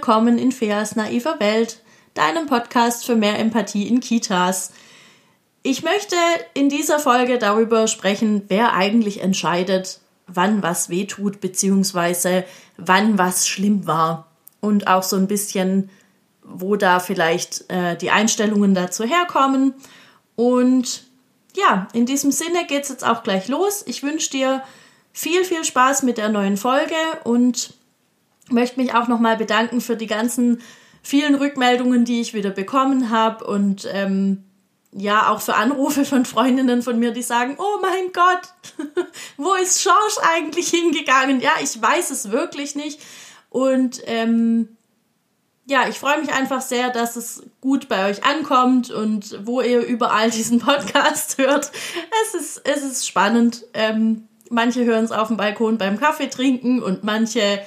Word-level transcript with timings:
willkommen 0.00 0.38
in 0.38 0.50
Feas 0.50 0.96
naiver 0.96 1.38
Welt, 1.40 1.82
deinem 2.14 2.46
Podcast 2.46 3.04
für 3.04 3.16
mehr 3.16 3.38
Empathie 3.38 3.86
in 3.86 4.00
Kitas. 4.00 4.72
Ich 5.62 5.82
möchte 5.82 6.16
in 6.54 6.70
dieser 6.70 6.98
Folge 6.98 7.36
darüber 7.36 7.86
sprechen, 7.86 8.44
wer 8.48 8.72
eigentlich 8.72 9.20
entscheidet, 9.20 10.00
wann 10.26 10.62
was 10.62 10.88
wehtut, 10.88 11.42
beziehungsweise 11.42 12.46
wann 12.78 13.18
was 13.18 13.46
schlimm 13.46 13.86
war. 13.86 14.28
Und 14.60 14.86
auch 14.86 15.02
so 15.02 15.16
ein 15.16 15.28
bisschen, 15.28 15.90
wo 16.42 16.76
da 16.76 16.98
vielleicht 16.98 17.70
äh, 17.70 17.94
die 17.94 18.10
Einstellungen 18.10 18.74
dazu 18.74 19.04
herkommen. 19.04 19.74
Und 20.34 21.04
ja, 21.54 21.88
in 21.92 22.06
diesem 22.06 22.32
Sinne 22.32 22.64
geht 22.66 22.84
es 22.84 22.88
jetzt 22.88 23.04
auch 23.04 23.22
gleich 23.22 23.48
los. 23.48 23.84
Ich 23.86 24.02
wünsche 24.02 24.30
dir 24.30 24.62
viel, 25.12 25.44
viel 25.44 25.62
Spaß 25.62 26.04
mit 26.04 26.16
der 26.16 26.30
neuen 26.30 26.56
Folge 26.56 26.96
und 27.24 27.74
möchte 28.52 28.80
mich 28.80 28.94
auch 28.94 29.08
nochmal 29.08 29.36
bedanken 29.36 29.80
für 29.80 29.96
die 29.96 30.06
ganzen 30.06 30.60
vielen 31.02 31.34
Rückmeldungen, 31.34 32.04
die 32.04 32.20
ich 32.20 32.34
wieder 32.34 32.50
bekommen 32.50 33.10
habe 33.10 33.44
und 33.44 33.88
ähm, 33.92 34.44
ja, 34.92 35.28
auch 35.28 35.40
für 35.40 35.54
Anrufe 35.54 36.04
von 36.04 36.24
Freundinnen 36.24 36.82
von 36.82 36.98
mir, 36.98 37.12
die 37.12 37.22
sagen, 37.22 37.56
oh 37.58 37.78
mein 37.80 38.12
Gott, 38.12 39.06
wo 39.36 39.54
ist 39.54 39.82
Schorsch 39.82 40.18
eigentlich 40.34 40.68
hingegangen? 40.68 41.40
Ja, 41.40 41.52
ich 41.62 41.80
weiß 41.80 42.10
es 42.10 42.30
wirklich 42.30 42.74
nicht. 42.74 43.00
Und 43.50 44.02
ähm, 44.06 44.76
ja, 45.66 45.88
ich 45.88 45.98
freue 45.98 46.20
mich 46.20 46.32
einfach 46.32 46.60
sehr, 46.60 46.90
dass 46.90 47.14
es 47.14 47.44
gut 47.60 47.88
bei 47.88 48.10
euch 48.10 48.24
ankommt 48.24 48.90
und 48.90 49.38
wo 49.46 49.60
ihr 49.60 49.86
überall 49.86 50.30
diesen 50.30 50.58
Podcast 50.58 51.38
hört. 51.38 51.70
Es 52.24 52.34
ist, 52.34 52.62
es 52.64 52.82
ist 52.82 53.06
spannend. 53.06 53.64
Ähm, 53.74 54.26
manche 54.50 54.84
hören 54.84 55.04
es 55.04 55.12
auf 55.12 55.28
dem 55.28 55.36
Balkon 55.36 55.78
beim 55.78 56.00
Kaffee 56.00 56.28
trinken 56.28 56.82
und 56.82 57.04
manche 57.04 57.60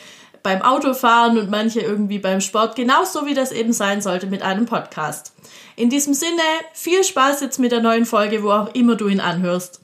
beim 0.44 0.62
Autofahren 0.62 1.38
und 1.38 1.50
manche 1.50 1.80
irgendwie 1.80 2.20
beim 2.20 2.42
Sport, 2.42 2.76
genauso 2.76 3.26
wie 3.26 3.34
das 3.34 3.52
eben 3.52 3.74
sein 3.74 4.02
sollte 4.02 4.28
mit 4.28 4.42
einem 4.42 4.66
Podcast. 4.66 5.34
In 5.76 5.90
diesem 5.90 6.14
Sinne, 6.14 6.42
viel 6.74 7.04
Spaß 7.04 7.42
jetzt 7.42 7.60
mit 7.60 7.72
der 7.72 7.82
neuen 7.82 8.06
Folge, 8.06 8.44
wo 8.44 8.52
auch 8.52 8.76
immer 8.76 8.96
du 8.96 9.08
ihn 9.08 9.22
anhörst. 9.22 9.82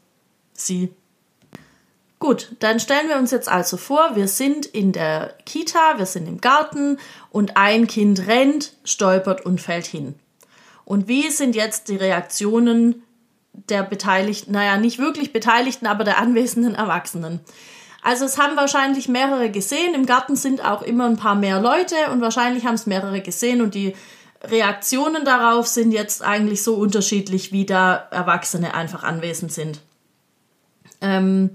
Sie. 0.53 0.93
Gut, 2.19 2.51
dann 2.59 2.81
stellen 2.81 3.07
wir 3.07 3.15
uns 3.15 3.31
jetzt 3.31 3.47
also 3.47 3.77
vor, 3.77 4.15
wir 4.15 4.27
sind 4.27 4.65
in 4.65 4.91
der 4.91 5.33
Kita, 5.45 5.97
wir 5.97 6.05
sind 6.05 6.27
im 6.27 6.41
Garten 6.41 6.99
und 7.31 7.55
ein 7.55 7.87
Kind 7.87 8.27
rennt, 8.27 8.73
stolpert 8.83 9.45
und 9.45 9.61
fällt 9.61 9.85
hin. 9.85 10.15
Und 10.83 11.07
wie 11.07 11.29
sind 11.29 11.55
jetzt 11.55 11.87
die 11.87 11.95
Reaktionen 11.95 13.03
der 13.53 13.83
Beteiligten, 13.83 14.51
naja, 14.51 14.77
nicht 14.77 14.99
wirklich 14.99 15.31
Beteiligten, 15.31 15.87
aber 15.87 16.03
der 16.03 16.17
anwesenden 16.17 16.75
Erwachsenen? 16.75 17.39
Also 18.01 18.25
es 18.25 18.37
haben 18.37 18.55
wahrscheinlich 18.55 19.07
mehrere 19.07 19.49
gesehen. 19.49 19.93
Im 19.93 20.05
Garten 20.05 20.35
sind 20.35 20.63
auch 20.63 20.81
immer 20.81 21.05
ein 21.05 21.17
paar 21.17 21.35
mehr 21.35 21.59
Leute 21.59 21.95
und 22.11 22.21
wahrscheinlich 22.21 22.65
haben 22.65 22.75
es 22.75 22.85
mehrere 22.85 23.21
gesehen 23.21 23.61
und 23.61 23.75
die 23.75 23.95
Reaktionen 24.43 25.25
darauf 25.25 25.67
sind 25.67 25.91
jetzt 25.91 26.23
eigentlich 26.23 26.63
so 26.63 26.75
unterschiedlich, 26.75 27.51
wie 27.51 27.65
da 27.65 28.07
Erwachsene 28.11 28.73
einfach 28.73 29.03
anwesend 29.03 29.51
sind. 29.51 29.81
Ähm, 31.01 31.51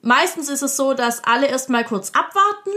meistens 0.00 0.48
ist 0.48 0.62
es 0.62 0.76
so, 0.76 0.94
dass 0.94 1.24
alle 1.24 1.46
erstmal 1.46 1.84
kurz 1.84 2.10
abwarten. 2.10 2.70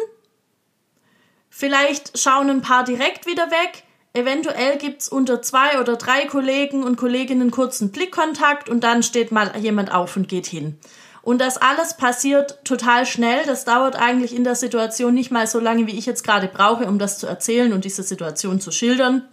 Vielleicht 1.49 2.19
schauen 2.19 2.49
ein 2.49 2.61
paar 2.61 2.83
direkt 2.83 3.25
wieder 3.25 3.49
weg. 3.49 3.83
Eventuell 4.13 4.77
gibt 4.77 5.01
es 5.01 5.09
unter 5.09 5.41
zwei 5.41 5.79
oder 5.79 5.95
drei 5.95 6.25
Kollegen 6.25 6.83
und 6.83 6.97
Kolleginnen 6.97 7.49
kurzen 7.49 7.91
Blickkontakt 7.91 8.69
und 8.69 8.83
dann 8.83 9.03
steht 9.03 9.31
mal 9.31 9.57
jemand 9.57 9.91
auf 9.93 10.17
und 10.17 10.27
geht 10.27 10.45
hin. 10.45 10.77
Und 11.23 11.39
das 11.39 11.57
alles 11.57 11.95
passiert 11.95 12.63
total 12.65 13.05
schnell. 13.05 13.45
Das 13.45 13.63
dauert 13.63 13.95
eigentlich 13.95 14.35
in 14.35 14.43
der 14.43 14.55
Situation 14.55 15.13
nicht 15.13 15.31
mal 15.31 15.47
so 15.47 15.59
lange, 15.59 15.87
wie 15.87 15.97
ich 15.97 16.05
jetzt 16.05 16.23
gerade 16.23 16.49
brauche, 16.49 16.85
um 16.85 16.99
das 16.99 17.17
zu 17.17 17.27
erzählen 17.27 17.71
und 17.71 17.85
diese 17.85 18.03
Situation 18.03 18.59
zu 18.59 18.71
schildern. 18.71 19.23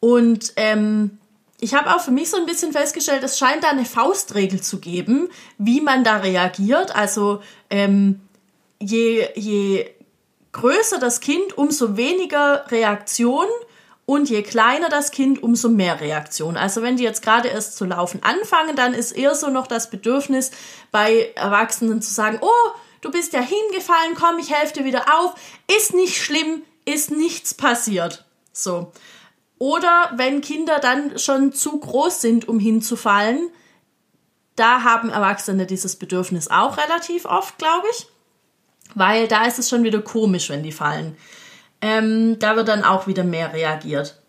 Und 0.00 0.54
ähm, 0.56 1.18
ich 1.60 1.74
habe 1.74 1.94
auch 1.94 2.00
für 2.00 2.12
mich 2.12 2.30
so 2.30 2.38
ein 2.38 2.46
bisschen 2.46 2.72
festgestellt, 2.72 3.22
es 3.24 3.38
scheint 3.38 3.62
da 3.62 3.68
eine 3.68 3.84
Faustregel 3.84 4.62
zu 4.62 4.78
geben, 4.78 5.28
wie 5.58 5.82
man 5.82 6.02
da 6.02 6.16
reagiert. 6.16 6.96
Also 6.96 7.42
ähm, 7.68 8.20
je, 8.80 9.28
je 9.34 9.90
größer 10.52 10.98
das 10.98 11.20
Kind, 11.20 11.58
umso 11.58 11.98
weniger 11.98 12.64
Reaktion 12.70 13.46
und 14.08 14.30
je 14.30 14.42
kleiner 14.42 14.88
das 14.88 15.10
Kind, 15.10 15.42
umso 15.42 15.68
mehr 15.68 16.00
Reaktion. 16.00 16.56
Also 16.56 16.80
wenn 16.80 16.96
die 16.96 17.02
jetzt 17.02 17.20
gerade 17.20 17.48
erst 17.48 17.76
zu 17.76 17.84
laufen 17.84 18.22
anfangen, 18.22 18.74
dann 18.74 18.94
ist 18.94 19.12
eher 19.12 19.34
so 19.34 19.50
noch 19.50 19.66
das 19.66 19.90
Bedürfnis 19.90 20.50
bei 20.90 21.30
Erwachsenen 21.34 22.00
zu 22.00 22.10
sagen, 22.10 22.38
oh, 22.40 22.70
du 23.02 23.10
bist 23.10 23.34
ja 23.34 23.42
hingefallen, 23.42 24.14
komm, 24.18 24.38
ich 24.38 24.50
helfe 24.50 24.78
dir 24.78 24.86
wieder 24.86 25.14
auf. 25.14 25.34
Ist 25.76 25.92
nicht 25.92 26.16
schlimm, 26.16 26.62
ist 26.86 27.10
nichts 27.10 27.52
passiert. 27.52 28.24
So. 28.50 28.92
Oder 29.58 30.10
wenn 30.16 30.40
Kinder 30.40 30.78
dann 30.78 31.18
schon 31.18 31.52
zu 31.52 31.78
groß 31.78 32.22
sind, 32.22 32.48
um 32.48 32.58
hinzufallen, 32.58 33.50
da 34.56 34.84
haben 34.84 35.10
Erwachsene 35.10 35.66
dieses 35.66 35.96
Bedürfnis 35.96 36.48
auch 36.48 36.78
relativ 36.78 37.26
oft, 37.26 37.58
glaube 37.58 37.86
ich. 37.92 38.06
Weil 38.94 39.28
da 39.28 39.44
ist 39.44 39.58
es 39.58 39.68
schon 39.68 39.84
wieder 39.84 40.00
komisch, 40.00 40.48
wenn 40.48 40.62
die 40.62 40.72
fallen. 40.72 41.14
Ähm, 41.80 42.38
da 42.38 42.56
wird 42.56 42.68
dann 42.68 42.84
auch 42.84 43.06
wieder 43.06 43.24
mehr 43.24 43.52
reagiert. 43.52 44.20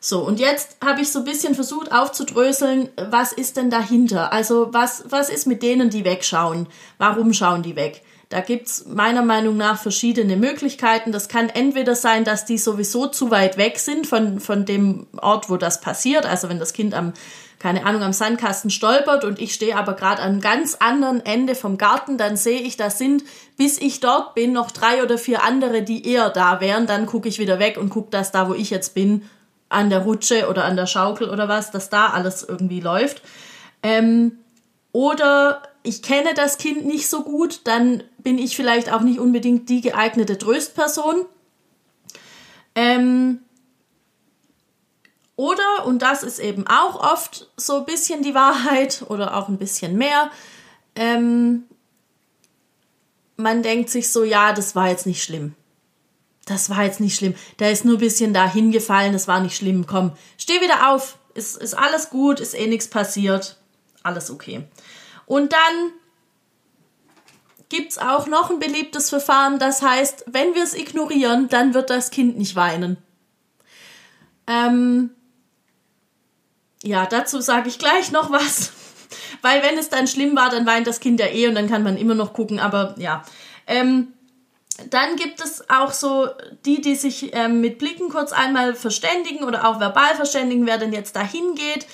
So, 0.00 0.24
und 0.24 0.38
jetzt 0.38 0.76
habe 0.84 1.00
ich 1.00 1.10
so 1.10 1.20
ein 1.20 1.24
bisschen 1.24 1.54
versucht 1.54 1.90
aufzudröseln, 1.90 2.88
was 3.10 3.32
ist 3.32 3.56
denn 3.56 3.68
dahinter? 3.68 4.32
Also 4.32 4.72
was, 4.72 5.04
was 5.08 5.28
ist 5.28 5.46
mit 5.46 5.62
denen, 5.62 5.90
die 5.90 6.04
wegschauen? 6.04 6.68
Warum 6.98 7.32
schauen 7.32 7.62
die 7.62 7.74
weg? 7.74 8.02
Da 8.28 8.40
gibt's 8.40 8.84
meiner 8.86 9.22
Meinung 9.22 9.56
nach 9.56 9.80
verschiedene 9.80 10.36
Möglichkeiten. 10.36 11.12
Das 11.12 11.28
kann 11.28 11.48
entweder 11.48 11.94
sein, 11.94 12.24
dass 12.24 12.44
die 12.44 12.58
sowieso 12.58 13.06
zu 13.06 13.30
weit 13.30 13.56
weg 13.56 13.78
sind 13.78 14.06
von, 14.06 14.38
von 14.38 14.66
dem 14.66 15.06
Ort, 15.16 15.48
wo 15.48 15.56
das 15.56 15.80
passiert. 15.80 16.26
Also 16.26 16.48
wenn 16.50 16.58
das 16.58 16.74
Kind 16.74 16.94
am 16.94 17.14
keine 17.58 17.84
Ahnung, 17.84 18.02
am 18.02 18.12
Sandkasten 18.12 18.70
stolpert 18.70 19.24
und 19.24 19.40
ich 19.40 19.52
stehe 19.52 19.76
aber 19.76 19.94
gerade 19.94 20.22
am 20.22 20.40
ganz 20.40 20.76
anderen 20.76 21.24
Ende 21.24 21.54
vom 21.54 21.76
Garten, 21.76 22.16
dann 22.16 22.36
sehe 22.36 22.60
ich, 22.60 22.76
da 22.76 22.90
sind, 22.90 23.24
bis 23.56 23.78
ich 23.78 24.00
dort 24.00 24.34
bin, 24.34 24.52
noch 24.52 24.70
drei 24.70 25.02
oder 25.02 25.18
vier 25.18 25.42
andere, 25.42 25.82
die 25.82 26.06
eher 26.06 26.30
da 26.30 26.60
wären. 26.60 26.86
Dann 26.86 27.06
gucke 27.06 27.28
ich 27.28 27.38
wieder 27.38 27.58
weg 27.58 27.76
und 27.76 27.90
gucke, 27.90 28.10
dass 28.10 28.30
da, 28.30 28.48
wo 28.48 28.54
ich 28.54 28.70
jetzt 28.70 28.94
bin, 28.94 29.28
an 29.68 29.90
der 29.90 30.00
Rutsche 30.00 30.48
oder 30.48 30.64
an 30.64 30.76
der 30.76 30.86
Schaukel 30.86 31.28
oder 31.28 31.48
was, 31.48 31.70
dass 31.70 31.90
da 31.90 32.08
alles 32.10 32.42
irgendwie 32.42 32.80
läuft. 32.80 33.22
Ähm, 33.82 34.38
oder 34.92 35.62
ich 35.82 36.02
kenne 36.02 36.34
das 36.34 36.58
Kind 36.58 36.86
nicht 36.86 37.08
so 37.08 37.22
gut, 37.22 37.62
dann 37.64 38.02
bin 38.18 38.38
ich 38.38 38.56
vielleicht 38.56 38.92
auch 38.92 39.00
nicht 39.00 39.18
unbedingt 39.18 39.68
die 39.68 39.80
geeignete 39.80 40.38
Tröstperson. 40.38 41.26
Ähm, 42.74 43.40
oder, 45.38 45.86
und 45.86 46.02
das 46.02 46.24
ist 46.24 46.40
eben 46.40 46.66
auch 46.66 46.96
oft 46.96 47.48
so 47.56 47.76
ein 47.76 47.84
bisschen 47.84 48.24
die 48.24 48.34
Wahrheit 48.34 49.04
oder 49.06 49.36
auch 49.36 49.46
ein 49.46 49.56
bisschen 49.56 49.96
mehr, 49.96 50.32
ähm, 50.96 51.62
man 53.36 53.62
denkt 53.62 53.88
sich 53.88 54.10
so, 54.10 54.24
ja, 54.24 54.52
das 54.52 54.74
war 54.74 54.88
jetzt 54.88 55.06
nicht 55.06 55.22
schlimm. 55.22 55.54
Das 56.44 56.70
war 56.70 56.82
jetzt 56.82 56.98
nicht 56.98 57.14
schlimm. 57.14 57.36
Der 57.60 57.70
ist 57.70 57.84
nur 57.84 57.98
ein 57.98 58.00
bisschen 58.00 58.34
da 58.34 58.50
hingefallen, 58.50 59.12
das 59.12 59.28
war 59.28 59.38
nicht 59.38 59.56
schlimm. 59.56 59.86
Komm, 59.86 60.10
steh 60.38 60.60
wieder 60.60 60.92
auf. 60.92 61.18
Ist, 61.34 61.56
ist 61.56 61.74
alles 61.74 62.10
gut, 62.10 62.40
ist 62.40 62.54
eh 62.54 62.66
nichts 62.66 62.88
passiert. 62.88 63.58
Alles 64.02 64.32
okay. 64.32 64.64
Und 65.24 65.52
dann 65.52 65.92
gibt 67.68 67.92
es 67.92 67.98
auch 67.98 68.26
noch 68.26 68.50
ein 68.50 68.58
beliebtes 68.58 69.08
Verfahren, 69.08 69.60
das 69.60 69.82
heißt, 69.82 70.24
wenn 70.26 70.56
wir 70.56 70.64
es 70.64 70.74
ignorieren, 70.74 71.48
dann 71.48 71.74
wird 71.74 71.90
das 71.90 72.10
Kind 72.10 72.36
nicht 72.38 72.56
weinen. 72.56 72.96
Ähm, 74.48 75.10
ja, 76.88 77.04
dazu 77.04 77.42
sage 77.42 77.68
ich 77.68 77.78
gleich 77.78 78.12
noch 78.12 78.30
was. 78.30 78.72
Weil 79.42 79.62
wenn 79.62 79.76
es 79.76 79.90
dann 79.90 80.06
schlimm 80.06 80.34
war, 80.34 80.48
dann 80.48 80.66
weint 80.66 80.86
das 80.86 81.00
Kind 81.00 81.20
ja 81.20 81.26
eh 81.26 81.46
und 81.46 81.54
dann 81.54 81.68
kann 81.68 81.82
man 81.82 81.98
immer 81.98 82.14
noch 82.14 82.32
gucken. 82.32 82.58
Aber 82.58 82.94
ja. 82.98 83.24
Ähm, 83.66 84.14
dann 84.90 85.16
gibt 85.16 85.42
es 85.42 85.68
auch 85.68 85.92
so 85.92 86.28
die, 86.64 86.80
die 86.80 86.94
sich 86.94 87.34
ähm, 87.34 87.60
mit 87.60 87.78
Blicken 87.78 88.08
kurz 88.08 88.32
einmal 88.32 88.74
verständigen 88.74 89.44
oder 89.44 89.68
auch 89.68 89.80
verbal 89.80 90.14
verständigen, 90.14 90.66
wer 90.66 90.78
denn 90.78 90.92
jetzt 90.92 91.14
dahin 91.14 91.54
geht. 91.54 91.86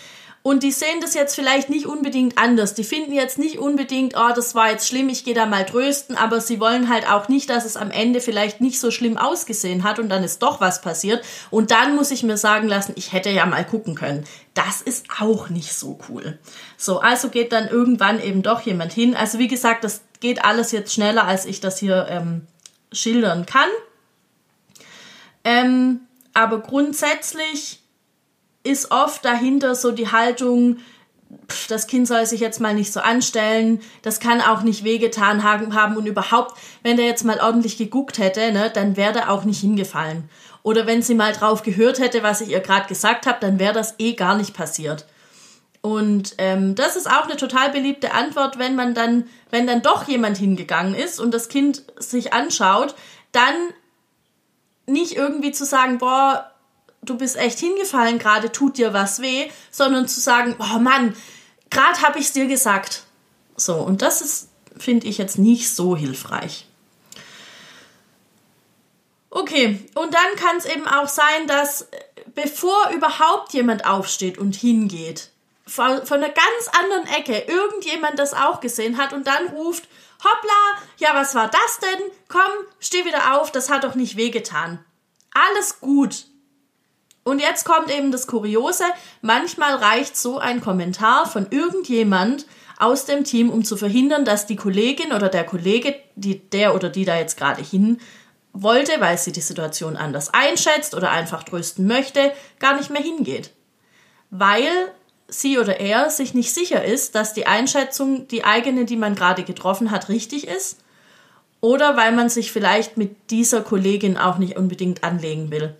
Und 0.46 0.62
die 0.62 0.72
sehen 0.72 1.00
das 1.00 1.14
jetzt 1.14 1.34
vielleicht 1.34 1.70
nicht 1.70 1.86
unbedingt 1.86 2.36
anders. 2.36 2.74
Die 2.74 2.84
finden 2.84 3.14
jetzt 3.14 3.38
nicht 3.38 3.58
unbedingt, 3.58 4.14
oh, 4.14 4.30
das 4.36 4.54
war 4.54 4.70
jetzt 4.70 4.86
schlimm, 4.86 5.08
ich 5.08 5.24
gehe 5.24 5.32
da 5.32 5.46
mal 5.46 5.64
trösten, 5.64 6.18
aber 6.18 6.38
sie 6.38 6.60
wollen 6.60 6.90
halt 6.90 7.10
auch 7.10 7.28
nicht, 7.28 7.48
dass 7.48 7.64
es 7.64 7.78
am 7.78 7.90
Ende 7.90 8.20
vielleicht 8.20 8.60
nicht 8.60 8.78
so 8.78 8.90
schlimm 8.90 9.16
ausgesehen 9.16 9.84
hat 9.84 9.98
und 9.98 10.10
dann 10.10 10.22
ist 10.22 10.42
doch 10.42 10.60
was 10.60 10.82
passiert. 10.82 11.24
Und 11.50 11.70
dann 11.70 11.96
muss 11.96 12.10
ich 12.10 12.24
mir 12.24 12.36
sagen 12.36 12.68
lassen, 12.68 12.92
ich 12.96 13.14
hätte 13.14 13.30
ja 13.30 13.46
mal 13.46 13.64
gucken 13.64 13.94
können. 13.94 14.24
Das 14.52 14.82
ist 14.82 15.06
auch 15.18 15.48
nicht 15.48 15.72
so 15.72 15.98
cool. 16.10 16.38
So, 16.76 17.00
also 17.00 17.30
geht 17.30 17.50
dann 17.52 17.66
irgendwann 17.66 18.20
eben 18.20 18.42
doch 18.42 18.60
jemand 18.60 18.92
hin. 18.92 19.16
Also 19.16 19.38
wie 19.38 19.48
gesagt, 19.48 19.82
das 19.82 20.02
geht 20.20 20.44
alles 20.44 20.72
jetzt 20.72 20.92
schneller, 20.92 21.26
als 21.26 21.46
ich 21.46 21.62
das 21.62 21.78
hier 21.78 22.06
ähm, 22.10 22.46
schildern 22.92 23.46
kann. 23.46 23.70
Ähm, 25.42 26.00
aber 26.34 26.60
grundsätzlich 26.60 27.80
ist 28.64 28.90
oft 28.90 29.24
dahinter 29.24 29.74
so 29.74 29.92
die 29.92 30.10
Haltung, 30.10 30.78
das 31.68 31.86
Kind 31.86 32.08
soll 32.08 32.26
sich 32.26 32.40
jetzt 32.40 32.60
mal 32.60 32.74
nicht 32.74 32.92
so 32.92 33.00
anstellen, 33.00 33.80
das 34.02 34.20
kann 34.20 34.40
auch 34.40 34.62
nicht 34.62 34.84
wehgetan 34.84 35.44
haben 35.44 35.96
und 35.96 36.06
überhaupt, 36.06 36.58
wenn 36.82 36.96
der 36.96 37.06
jetzt 37.06 37.24
mal 37.24 37.40
ordentlich 37.40 37.76
geguckt 37.76 38.18
hätte, 38.18 38.52
ne, 38.52 38.70
dann 38.72 38.96
wäre 38.96 39.12
der 39.12 39.30
auch 39.30 39.44
nicht 39.44 39.60
hingefallen. 39.60 40.28
Oder 40.62 40.86
wenn 40.86 41.02
sie 41.02 41.14
mal 41.14 41.32
drauf 41.32 41.62
gehört 41.62 41.98
hätte, 41.98 42.22
was 42.22 42.40
ich 42.40 42.48
ihr 42.48 42.60
gerade 42.60 42.88
gesagt 42.88 43.26
habe, 43.26 43.38
dann 43.40 43.58
wäre 43.58 43.74
das 43.74 43.94
eh 43.98 44.14
gar 44.14 44.36
nicht 44.36 44.54
passiert. 44.54 45.04
Und 45.82 46.36
ähm, 46.38 46.74
das 46.74 46.96
ist 46.96 47.10
auch 47.10 47.24
eine 47.24 47.36
total 47.36 47.70
beliebte 47.70 48.14
Antwort, 48.14 48.58
wenn 48.58 48.74
man 48.74 48.94
dann, 48.94 49.26
wenn 49.50 49.66
dann 49.66 49.82
doch 49.82 50.08
jemand 50.08 50.38
hingegangen 50.38 50.94
ist 50.94 51.20
und 51.20 51.34
das 51.34 51.50
Kind 51.50 51.84
sich 51.98 52.32
anschaut, 52.32 52.94
dann 53.32 53.54
nicht 54.86 55.16
irgendwie 55.16 55.52
zu 55.52 55.66
sagen, 55.66 55.98
boah, 55.98 56.53
du 57.04 57.16
bist 57.16 57.36
echt 57.36 57.58
hingefallen, 57.58 58.18
gerade 58.18 58.52
tut 58.52 58.78
dir 58.78 58.92
was 58.92 59.20
weh, 59.20 59.50
sondern 59.70 60.08
zu 60.08 60.20
sagen, 60.20 60.56
oh 60.58 60.78
Mann, 60.78 61.16
gerade 61.70 62.02
habe 62.02 62.18
ich 62.18 62.26
es 62.26 62.32
dir 62.32 62.46
gesagt. 62.46 63.04
So, 63.56 63.74
und 63.76 64.02
das 64.02 64.20
ist, 64.20 64.48
finde 64.76 65.06
ich 65.06 65.18
jetzt 65.18 65.38
nicht 65.38 65.74
so 65.74 65.96
hilfreich. 65.96 66.66
Okay, 69.30 69.84
und 69.94 70.14
dann 70.14 70.36
kann 70.36 70.56
es 70.58 70.64
eben 70.64 70.86
auch 70.86 71.08
sein, 71.08 71.48
dass 71.48 71.82
äh, 71.82 71.86
bevor 72.34 72.90
überhaupt 72.94 73.52
jemand 73.52 73.84
aufsteht 73.84 74.38
und 74.38 74.54
hingeht, 74.54 75.30
von, 75.66 76.06
von 76.06 76.22
einer 76.22 76.32
ganz 76.32 76.68
anderen 76.78 77.06
Ecke 77.16 77.38
irgendjemand 77.52 78.18
das 78.18 78.34
auch 78.34 78.60
gesehen 78.60 78.96
hat 78.96 79.12
und 79.12 79.26
dann 79.26 79.48
ruft, 79.48 79.88
hoppla, 80.22 80.84
ja, 80.98 81.14
was 81.14 81.34
war 81.34 81.48
das 81.50 81.78
denn? 81.80 82.10
Komm, 82.28 82.66
steh 82.78 83.04
wieder 83.04 83.34
auf, 83.34 83.50
das 83.50 83.70
hat 83.70 83.84
doch 83.84 83.94
nicht 83.94 84.16
wehgetan. 84.16 84.84
Alles 85.32 85.80
gut. 85.80 86.26
Und 87.24 87.40
jetzt 87.40 87.64
kommt 87.64 87.90
eben 87.90 88.12
das 88.12 88.26
Kuriose, 88.26 88.84
manchmal 89.22 89.74
reicht 89.76 90.16
so 90.16 90.38
ein 90.38 90.60
Kommentar 90.60 91.26
von 91.26 91.46
irgendjemand 91.50 92.46
aus 92.78 93.06
dem 93.06 93.24
Team, 93.24 93.50
um 93.50 93.64
zu 93.64 93.76
verhindern, 93.76 94.24
dass 94.24 94.46
die 94.46 94.56
Kollegin 94.56 95.12
oder 95.12 95.28
der 95.28 95.44
Kollege, 95.44 95.96
die, 96.16 96.38
der 96.38 96.74
oder 96.74 96.90
die 96.90 97.04
da 97.04 97.16
jetzt 97.16 97.38
gerade 97.38 97.62
hin 97.62 97.98
wollte, 98.52 98.92
weil 99.00 99.16
sie 99.18 99.32
die 99.32 99.40
Situation 99.40 99.96
anders 99.96 100.32
einschätzt 100.32 100.94
oder 100.94 101.10
einfach 101.10 101.42
trösten 101.44 101.86
möchte, 101.86 102.32
gar 102.58 102.76
nicht 102.76 102.90
mehr 102.90 103.02
hingeht. 103.02 103.50
Weil 104.30 104.68
sie 105.28 105.58
oder 105.58 105.80
er 105.80 106.10
sich 106.10 106.34
nicht 106.34 106.52
sicher 106.52 106.84
ist, 106.84 107.14
dass 107.14 107.32
die 107.32 107.46
Einschätzung, 107.46 108.28
die 108.28 108.44
eigene, 108.44 108.84
die 108.84 108.96
man 108.96 109.14
gerade 109.14 109.44
getroffen 109.44 109.90
hat, 109.90 110.08
richtig 110.08 110.46
ist. 110.46 110.78
Oder 111.60 111.96
weil 111.96 112.12
man 112.12 112.28
sich 112.28 112.52
vielleicht 112.52 112.96
mit 112.98 113.30
dieser 113.30 113.62
Kollegin 113.62 114.18
auch 114.18 114.36
nicht 114.36 114.56
unbedingt 114.56 115.02
anlegen 115.02 115.50
will. 115.50 115.74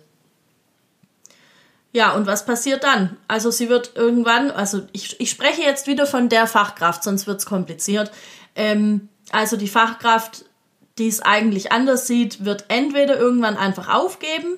Ja, 1.95 2.13
und 2.13 2.27
was 2.27 2.45
passiert 2.45 2.83
dann? 2.83 3.15
Also 3.27 3.51
sie 3.51 3.69
wird 3.69 3.93
irgendwann, 3.95 4.51
also 4.51 4.81
ich, 4.91 5.19
ich 5.19 5.29
spreche 5.29 5.61
jetzt 5.61 5.87
wieder 5.87 6.05
von 6.05 6.27
der 6.27 6.45
Fachkraft, 6.45 7.03
sonst 7.03 7.25
wird 7.25 7.39
es 7.39 7.45
kompliziert. 7.45 8.11
Ähm, 8.55 9.07
also 9.31 9.55
die 9.55 9.69
Fachkraft 9.69 10.45
die 10.97 11.07
es 11.07 11.21
eigentlich 11.21 11.71
anders 11.71 12.07
sieht, 12.07 12.45
wird 12.45 12.65
entweder 12.69 13.17
irgendwann 13.17 13.57
einfach 13.57 13.93
aufgeben 13.93 14.57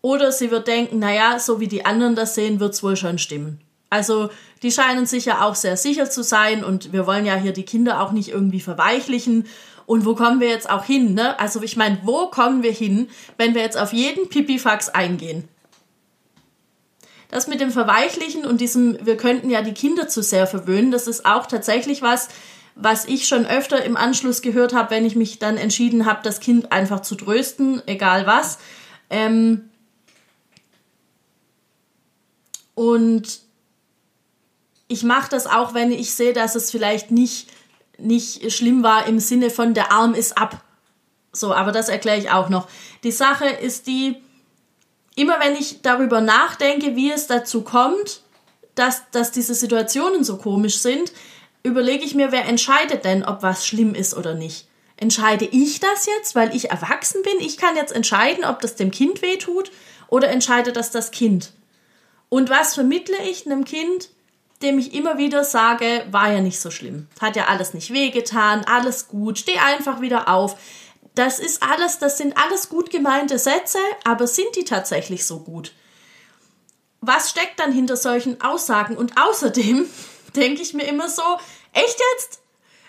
oder 0.00 0.32
sie 0.32 0.50
wird 0.50 0.68
denken, 0.68 0.98
naja, 0.98 1.38
so 1.38 1.60
wie 1.60 1.68
die 1.68 1.84
anderen 1.84 2.14
das 2.14 2.34
sehen, 2.34 2.60
wird 2.60 2.74
es 2.74 2.82
wohl 2.82 2.96
schon 2.96 3.18
stimmen. 3.18 3.60
Also 3.90 4.30
die 4.62 4.72
scheinen 4.72 5.06
sich 5.06 5.26
ja 5.26 5.44
auch 5.44 5.54
sehr 5.54 5.76
sicher 5.76 6.08
zu 6.08 6.22
sein 6.22 6.64
und 6.64 6.92
wir 6.92 7.06
wollen 7.06 7.26
ja 7.26 7.34
hier 7.34 7.52
die 7.52 7.64
Kinder 7.64 8.00
auch 8.00 8.12
nicht 8.12 8.30
irgendwie 8.30 8.60
verweichlichen. 8.60 9.46
Und 9.84 10.06
wo 10.06 10.14
kommen 10.14 10.40
wir 10.40 10.48
jetzt 10.48 10.70
auch 10.70 10.84
hin? 10.84 11.14
Ne? 11.14 11.38
Also 11.38 11.60
ich 11.62 11.76
meine, 11.76 11.98
wo 12.04 12.28
kommen 12.28 12.62
wir 12.62 12.72
hin, 12.72 13.10
wenn 13.36 13.54
wir 13.54 13.62
jetzt 13.62 13.76
auf 13.76 13.92
jeden 13.92 14.28
Pipifax 14.28 14.88
eingehen? 14.88 15.48
Das 17.32 17.46
mit 17.46 17.62
dem 17.62 17.70
Verweichlichen 17.70 18.44
und 18.44 18.60
diesem, 18.60 18.98
wir 19.06 19.16
könnten 19.16 19.48
ja 19.48 19.62
die 19.62 19.72
Kinder 19.72 20.06
zu 20.06 20.22
sehr 20.22 20.46
verwöhnen, 20.46 20.90
das 20.90 21.06
ist 21.06 21.24
auch 21.24 21.46
tatsächlich 21.46 22.02
was, 22.02 22.28
was 22.74 23.06
ich 23.06 23.26
schon 23.26 23.46
öfter 23.46 23.82
im 23.82 23.96
Anschluss 23.96 24.42
gehört 24.42 24.74
habe, 24.74 24.90
wenn 24.90 25.06
ich 25.06 25.16
mich 25.16 25.38
dann 25.38 25.56
entschieden 25.56 26.04
habe, 26.04 26.20
das 26.22 26.40
Kind 26.40 26.72
einfach 26.72 27.00
zu 27.00 27.14
trösten, 27.14 27.80
egal 27.86 28.26
was. 28.26 28.58
Ähm 29.08 29.70
und 32.74 33.40
ich 34.88 35.02
mache 35.02 35.30
das 35.30 35.46
auch, 35.46 35.72
wenn 35.72 35.90
ich 35.90 36.14
sehe, 36.14 36.34
dass 36.34 36.54
es 36.54 36.70
vielleicht 36.70 37.10
nicht, 37.10 37.48
nicht 37.96 38.52
schlimm 38.52 38.82
war 38.82 39.06
im 39.06 39.18
Sinne 39.18 39.48
von 39.48 39.72
der 39.72 39.90
Arm 39.90 40.12
ist 40.12 40.36
ab. 40.36 40.62
So, 41.32 41.54
aber 41.54 41.72
das 41.72 41.88
erkläre 41.88 42.18
ich 42.18 42.30
auch 42.30 42.50
noch. 42.50 42.68
Die 43.04 43.10
Sache 43.10 43.46
ist 43.46 43.86
die, 43.86 44.16
immer 45.14 45.40
wenn 45.40 45.54
ich 45.54 45.82
darüber 45.82 46.20
nachdenke, 46.20 46.96
wie 46.96 47.10
es 47.10 47.26
dazu 47.26 47.62
kommt, 47.62 48.22
dass, 48.74 49.10
dass 49.10 49.32
diese 49.32 49.54
Situationen 49.54 50.24
so 50.24 50.38
komisch 50.38 50.78
sind, 50.78 51.12
überlege 51.62 52.04
ich 52.04 52.14
mir, 52.14 52.32
wer 52.32 52.46
entscheidet 52.46 53.04
denn, 53.04 53.24
ob 53.24 53.42
was 53.42 53.66
schlimm 53.66 53.94
ist 53.94 54.16
oder 54.16 54.34
nicht. 54.34 54.66
Entscheide 54.96 55.44
ich 55.44 55.80
das 55.80 56.06
jetzt, 56.06 56.34
weil 56.34 56.54
ich 56.54 56.70
erwachsen 56.70 57.22
bin? 57.22 57.34
Ich 57.40 57.58
kann 57.58 57.76
jetzt 57.76 57.92
entscheiden, 57.92 58.44
ob 58.44 58.60
das 58.60 58.76
dem 58.76 58.90
Kind 58.90 59.20
wehtut 59.22 59.70
oder 60.08 60.28
entscheide 60.28 60.72
das 60.72 60.90
das 60.90 61.10
Kind? 61.10 61.52
Und 62.28 62.50
was 62.50 62.74
vermittle 62.74 63.16
ich 63.28 63.46
einem 63.46 63.64
Kind, 63.64 64.10
dem 64.62 64.78
ich 64.78 64.94
immer 64.94 65.18
wieder 65.18 65.44
sage, 65.44 66.04
war 66.10 66.32
ja 66.32 66.40
nicht 66.40 66.60
so 66.60 66.70
schlimm. 66.70 67.08
Hat 67.20 67.36
ja 67.36 67.46
alles 67.46 67.74
nicht 67.74 67.92
wehgetan, 67.92 68.64
alles 68.64 69.08
gut, 69.08 69.38
steh 69.38 69.58
einfach 69.58 70.00
wieder 70.00 70.28
auf. 70.28 70.56
Das 71.14 71.38
ist 71.38 71.62
alles, 71.62 71.98
das 71.98 72.16
sind 72.16 72.36
alles 72.38 72.68
gut 72.68 72.90
gemeinte 72.90 73.38
Sätze, 73.38 73.78
aber 74.04 74.26
sind 74.26 74.56
die 74.56 74.64
tatsächlich 74.64 75.26
so 75.26 75.40
gut? 75.40 75.72
Was 77.00 77.30
steckt 77.30 77.60
dann 77.60 77.72
hinter 77.72 77.96
solchen 77.96 78.40
Aussagen? 78.40 78.96
Und 78.96 79.20
außerdem 79.20 79.88
denke 80.36 80.62
ich 80.62 80.72
mir 80.72 80.84
immer 80.84 81.08
so, 81.08 81.22
echt 81.72 82.00
jetzt? 82.14 82.40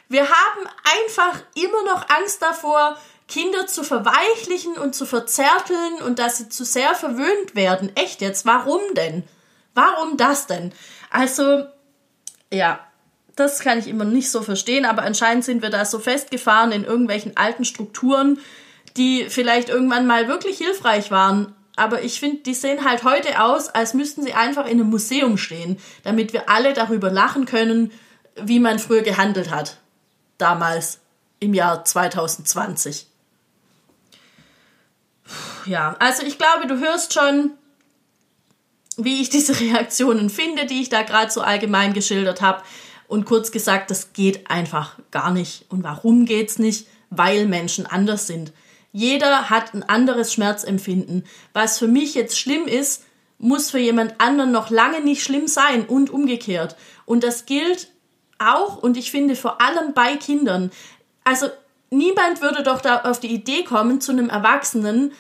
Wir 0.08 0.30
haben 0.30 0.70
einfach 0.84 1.42
immer 1.56 1.84
noch 1.84 2.08
Angst 2.10 2.42
davor, 2.42 2.98
Kinder 3.28 3.68
zu 3.68 3.84
verweichlichen 3.84 4.78
und 4.78 4.94
zu 4.94 5.06
verzärteln 5.06 6.02
und 6.06 6.20
dass 6.20 6.38
sie 6.38 6.50
zu 6.50 6.66
sehr 6.66 6.94
verwöhnt 6.94 7.56
werden. 7.56 7.94
Echt 7.96 8.22
jetzt? 8.22 8.46
Warum 8.46 8.82
denn? 8.94 9.24
Warum 9.74 10.18
das 10.18 10.46
denn? 10.46 10.72
Also, 11.10 11.66
ja, 12.52 12.86
das 13.36 13.60
kann 13.60 13.80
ich 13.80 13.88
immer 13.88 14.06
nicht 14.06 14.30
so 14.30 14.42
verstehen, 14.42 14.86
aber 14.86 15.04
anscheinend 15.04 15.44
sind 15.44 15.62
wir 15.62 15.70
da 15.70 15.86
so 15.86 16.00
festgefahren 16.00 16.72
in 16.72 16.84
irgendwelchen 16.84 17.36
alten 17.38 17.66
Strukturen, 17.66 18.40
die 18.98 19.26
vielleicht 19.30 19.70
irgendwann 19.70 20.06
mal 20.06 20.28
wirklich 20.28 20.58
hilfreich 20.58 21.10
waren, 21.10 21.56
aber 21.76 22.04
ich 22.04 22.20
finde, 22.20 22.44
die 22.44 22.54
sehen 22.54 22.86
halt 22.86 23.04
heute 23.04 23.42
aus, 23.42 23.70
als 23.70 23.94
müssten 23.94 24.22
sie 24.22 24.34
einfach 24.34 24.66
in 24.66 24.80
einem 24.80 24.90
Museum 24.90 25.38
stehen, 25.38 25.80
damit 26.04 26.34
wir 26.34 26.50
alle 26.50 26.74
darüber 26.74 27.10
lachen 27.10 27.46
können, 27.46 27.92
wie 28.36 28.60
man 28.60 28.78
früher 28.80 29.02
gehandelt 29.02 29.50
hat. 29.50 29.78
Damals, 30.38 31.00
im 31.40 31.54
Jahr 31.54 31.84
2020. 31.84 33.08
Ja, 35.66 35.96
also 36.00 36.24
ich 36.24 36.38
glaube, 36.38 36.68
du 36.68 36.80
hörst 36.80 37.14
schon, 37.14 37.52
wie 38.98 39.22
ich 39.22 39.30
diese 39.30 39.60
Reaktionen 39.60 40.30
finde, 40.30 40.66
die 40.66 40.82
ich 40.82 40.90
da 40.90 41.02
gerade 41.02 41.32
so 41.32 41.42
allgemein 41.42 41.94
geschildert 41.94 42.42
habe. 42.42 42.62
Und 43.14 43.26
kurz 43.26 43.52
gesagt, 43.52 43.92
das 43.92 44.14
geht 44.14 44.50
einfach 44.50 44.98
gar 45.12 45.30
nicht. 45.30 45.66
Und 45.70 45.84
warum 45.84 46.26
geht's 46.26 46.58
nicht? 46.58 46.88
Weil 47.12 47.46
Menschen 47.46 47.86
anders 47.86 48.26
sind. 48.26 48.52
Jeder 48.92 49.52
hat 49.52 49.76
ein 49.76 49.84
anderes 49.84 50.34
Schmerzempfinden. 50.34 51.24
Was 51.54 51.78
für 51.78 51.88
mich 51.88 52.16
jetzt 52.16 52.40
schlimm 52.40 52.66
ist, 52.66 53.04
muss 53.38 53.70
für 53.70 53.78
jemand 53.78 54.20
anderen 54.20 54.52
noch 54.52 54.72
lange 54.72 55.00
nicht 55.00 55.22
schlimm 55.22 55.48
sein 55.48 55.86
und 55.86 56.10
umgekehrt. 56.10 56.76
Und 57.06 57.24
das 57.24 57.46
gilt 57.46 57.92
auch 58.40 58.78
und 58.82 58.98
ich 58.98 59.12
finde 59.12 59.36
vor 59.36 59.62
allem 59.62 59.94
bei 59.94 60.16
Kindern. 60.16 60.72
Also 61.24 61.50
niemand 61.92 62.42
würde 62.42 62.64
doch 62.64 62.82
da 62.82 63.02
auf 63.02 63.20
die 63.20 63.32
Idee 63.32 63.64
kommen, 63.64 64.02
zu 64.02 64.12
einem 64.12 64.30
Erwachsenen, 64.30 65.12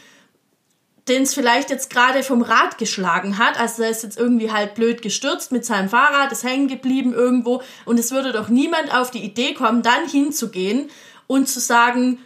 den 1.08 1.24
es 1.24 1.34
vielleicht 1.34 1.70
jetzt 1.70 1.90
gerade 1.90 2.24
vom 2.24 2.42
Rad 2.42 2.78
geschlagen 2.78 3.38
hat, 3.38 3.60
also 3.60 3.84
er 3.84 3.90
ist 3.90 4.04
jetzt 4.04 4.18
irgendwie 4.18 4.52
halt 4.52 4.74
blöd 4.74 5.02
gestürzt 5.02 5.52
mit 5.52 5.66
seinem 5.66 5.90
Fahrrad, 5.90 6.32
ist 6.32 6.44
hängen 6.44 6.68
geblieben 6.68 7.14
irgendwo 7.14 7.62
und 7.86 8.00
es 8.00 8.12
würde 8.12 8.32
doch 8.32 8.48
niemand 8.48 8.94
auf 8.94 9.12
die 9.12 9.24
Idee 9.24 9.54
kommen, 9.54 9.82
dann 9.82 10.08
hinzugehen 10.08 10.90
und 11.28 11.50
zu 11.50 11.60
sagen, 11.60 12.20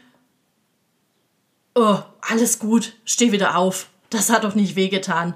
oh, 1.74 2.00
alles 2.22 2.60
gut, 2.60 2.94
steh 3.06 3.32
wieder 3.32 3.58
auf. 3.58 3.88
Das 4.10 4.30
hat 4.30 4.44
doch 4.44 4.56
nicht 4.56 4.76
wehgetan. 4.76 5.34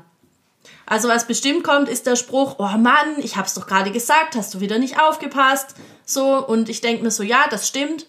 Also 0.86 1.08
was 1.08 1.26
bestimmt 1.26 1.64
kommt, 1.64 1.90
ist 1.90 2.06
der 2.06 2.16
Spruch, 2.16 2.56
oh 2.60 2.78
Mann, 2.78 3.16
ich 3.18 3.38
hab's 3.38 3.54
doch 3.54 3.66
gerade 3.66 3.92
gesagt, 3.92 4.36
hast 4.36 4.54
du 4.54 4.60
wieder 4.60 4.78
nicht 4.78 5.00
aufgepasst. 5.00 5.76
So, 6.06 6.46
und 6.46 6.70
ich 6.70 6.82
denke 6.82 7.04
mir 7.04 7.12
so, 7.12 7.24
ja, 7.24 7.46
das 7.50 7.68
stimmt, 7.68 8.08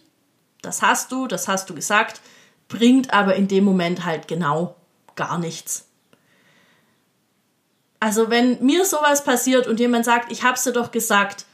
das 0.60 0.82
hast 0.82 1.10
du, 1.10 1.26
das 1.26 1.48
hast 1.48 1.70
du 1.70 1.74
gesagt, 1.74 2.20
bringt 2.68 3.12
aber 3.12 3.36
in 3.36 3.48
dem 3.48 3.64
Moment 3.64 4.04
halt 4.04 4.28
genau 4.28 4.76
gar 5.16 5.38
nichts. 5.38 5.86
Also 8.00 8.30
wenn 8.30 8.62
mir 8.64 8.84
sowas 8.84 9.22
passiert 9.22 9.66
und 9.66 9.78
jemand 9.78 10.04
sagt, 10.04 10.32
ich 10.32 10.42
hab's 10.42 10.64
dir 10.64 10.72
doch 10.72 10.90
gesagt, 10.90 11.46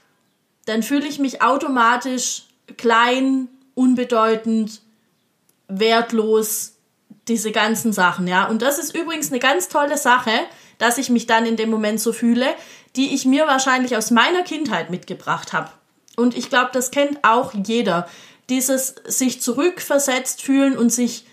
dann 0.65 0.83
fühle 0.83 1.07
ich 1.07 1.19
mich 1.19 1.43
automatisch 1.43 2.45
klein, 2.77 3.49
unbedeutend, 3.75 4.81
wertlos, 5.69 6.75
diese 7.29 7.53
ganzen 7.53 7.93
Sachen, 7.93 8.27
ja. 8.27 8.47
Und 8.47 8.63
das 8.63 8.79
ist 8.79 8.97
übrigens 8.97 9.31
eine 9.31 9.41
ganz 9.41 9.69
tolle 9.69 9.99
Sache, 9.99 10.31
dass 10.79 10.99
ich 10.99 11.11
mich 11.11 11.27
dann 11.27 11.45
in 11.45 11.57
dem 11.57 11.71
Moment 11.71 12.01
so 12.01 12.13
fühle, 12.13 12.47
die 12.97 13.15
ich 13.15 13.27
mir 13.27 13.47
wahrscheinlich 13.47 13.97
aus 13.97 14.11
meiner 14.11 14.43
Kindheit 14.43 14.91
mitgebracht 14.91 15.53
habe. 15.53 15.71
Und 16.17 16.37
ich 16.37 16.49
glaube, 16.49 16.71
das 16.73 16.91
kennt 16.91 17.23
auch 17.25 17.53
jeder. 17.53 18.09
Dieses 18.49 18.95
sich 19.07 19.43
zurückversetzt 19.43 20.43
fühlen 20.43 20.77
und 20.77 20.91
sich 20.91 21.27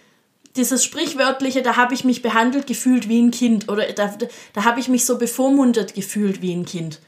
dieses 0.56 0.84
sprichwörtliche, 0.84 1.62
da 1.62 1.76
habe 1.76 1.94
ich 1.94 2.04
mich 2.04 2.22
behandelt 2.22 2.68
gefühlt 2.68 3.10
wie 3.10 3.22
ein 3.22 3.32
Kind 3.32 3.70
oder 3.70 3.92
da, 3.92 4.16
da 4.54 4.64
habe 4.64 4.80
ich 4.80 4.88
mich 4.88 5.06
so 5.06 5.18
bevormundet 5.18 5.94
gefühlt 5.94 6.42
wie 6.42 6.54
ein 6.54 6.66
Kind. 6.66 7.02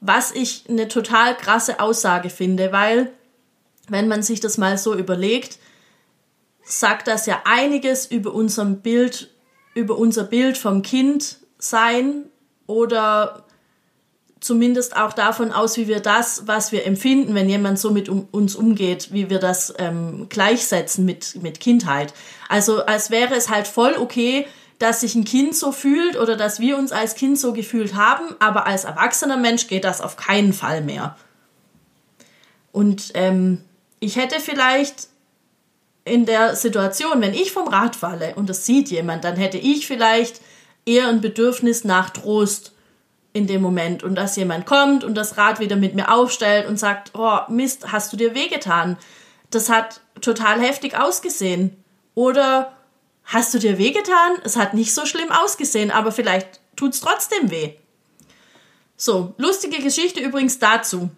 Was 0.00 0.32
ich 0.32 0.64
eine 0.68 0.88
total 0.88 1.36
krasse 1.36 1.80
Aussage 1.80 2.30
finde, 2.30 2.72
weil 2.72 3.12
wenn 3.88 4.08
man 4.08 4.22
sich 4.22 4.40
das 4.40 4.58
mal 4.58 4.78
so 4.78 4.94
überlegt, 4.94 5.58
sagt 6.62 7.08
das 7.08 7.26
ja 7.26 7.42
einiges 7.44 8.06
über 8.06 8.32
unserem 8.34 8.80
Bild, 8.80 9.30
über 9.74 9.98
unser 9.98 10.24
Bild 10.24 10.56
vom 10.56 10.82
Kind 10.82 11.38
sein 11.58 12.26
oder 12.66 13.44
zumindest 14.40 14.96
auch 14.96 15.12
davon 15.12 15.52
aus, 15.52 15.76
wie 15.76 15.86
wir 15.86 16.00
das, 16.00 16.46
was 16.46 16.72
wir 16.72 16.86
empfinden, 16.86 17.34
wenn 17.34 17.48
jemand 17.48 17.78
so 17.78 17.90
mit 17.90 18.08
um, 18.08 18.26
uns 18.30 18.56
umgeht, 18.56 19.12
wie 19.12 19.28
wir 19.30 19.38
das 19.38 19.74
ähm, 19.78 20.26
gleichsetzen 20.28 21.04
mit, 21.04 21.42
mit 21.42 21.60
Kindheit. 21.60 22.14
Also 22.48 22.84
als 22.84 23.10
wäre 23.10 23.34
es 23.34 23.50
halt 23.50 23.68
voll 23.68 23.94
okay, 23.98 24.46
dass 24.78 25.02
sich 25.02 25.14
ein 25.14 25.24
Kind 25.24 25.54
so 25.54 25.72
fühlt 25.72 26.18
oder 26.18 26.36
dass 26.36 26.58
wir 26.58 26.78
uns 26.78 26.90
als 26.90 27.14
Kind 27.14 27.38
so 27.38 27.52
gefühlt 27.52 27.94
haben, 27.94 28.34
aber 28.38 28.66
als 28.66 28.84
erwachsener 28.84 29.36
Mensch 29.36 29.66
geht 29.66 29.84
das 29.84 30.00
auf 30.00 30.16
keinen 30.16 30.54
Fall 30.54 30.80
mehr. 30.80 31.16
Und 32.72 33.10
ähm, 33.14 33.62
ich 33.98 34.16
hätte 34.16 34.40
vielleicht 34.40 35.08
in 36.06 36.24
der 36.24 36.56
Situation, 36.56 37.20
wenn 37.20 37.34
ich 37.34 37.52
vom 37.52 37.68
Rad 37.68 37.94
falle 37.94 38.34
und 38.36 38.48
das 38.48 38.64
sieht 38.64 38.90
jemand, 38.90 39.24
dann 39.24 39.36
hätte 39.36 39.58
ich 39.58 39.86
vielleicht 39.86 40.40
eher 40.86 41.08
ein 41.08 41.20
Bedürfnis 41.20 41.84
nach 41.84 42.08
Trost 42.08 42.72
in 43.32 43.46
dem 43.46 43.62
Moment 43.62 44.02
und 44.02 44.16
dass 44.16 44.36
jemand 44.36 44.66
kommt 44.66 45.04
und 45.04 45.14
das 45.14 45.36
Rad 45.36 45.60
wieder 45.60 45.76
mit 45.76 45.94
mir 45.94 46.12
aufstellt 46.12 46.66
und 46.66 46.78
sagt, 46.78 47.12
oh 47.14 47.38
Mist, 47.48 47.92
hast 47.92 48.12
du 48.12 48.16
dir 48.16 48.34
wehgetan? 48.34 48.96
Das 49.50 49.68
hat 49.68 50.00
total 50.20 50.60
heftig 50.60 50.98
ausgesehen. 50.98 51.76
Oder 52.14 52.72
hast 53.24 53.54
du 53.54 53.58
dir 53.58 53.78
wehgetan? 53.78 54.32
Es 54.44 54.56
hat 54.56 54.74
nicht 54.74 54.92
so 54.92 55.06
schlimm 55.06 55.30
ausgesehen, 55.30 55.90
aber 55.90 56.12
vielleicht 56.12 56.60
tut's 56.76 57.00
trotzdem 57.00 57.50
weh. 57.50 57.74
So, 58.96 59.34
lustige 59.38 59.82
Geschichte 59.82 60.20
übrigens 60.20 60.58
dazu. 60.58 61.10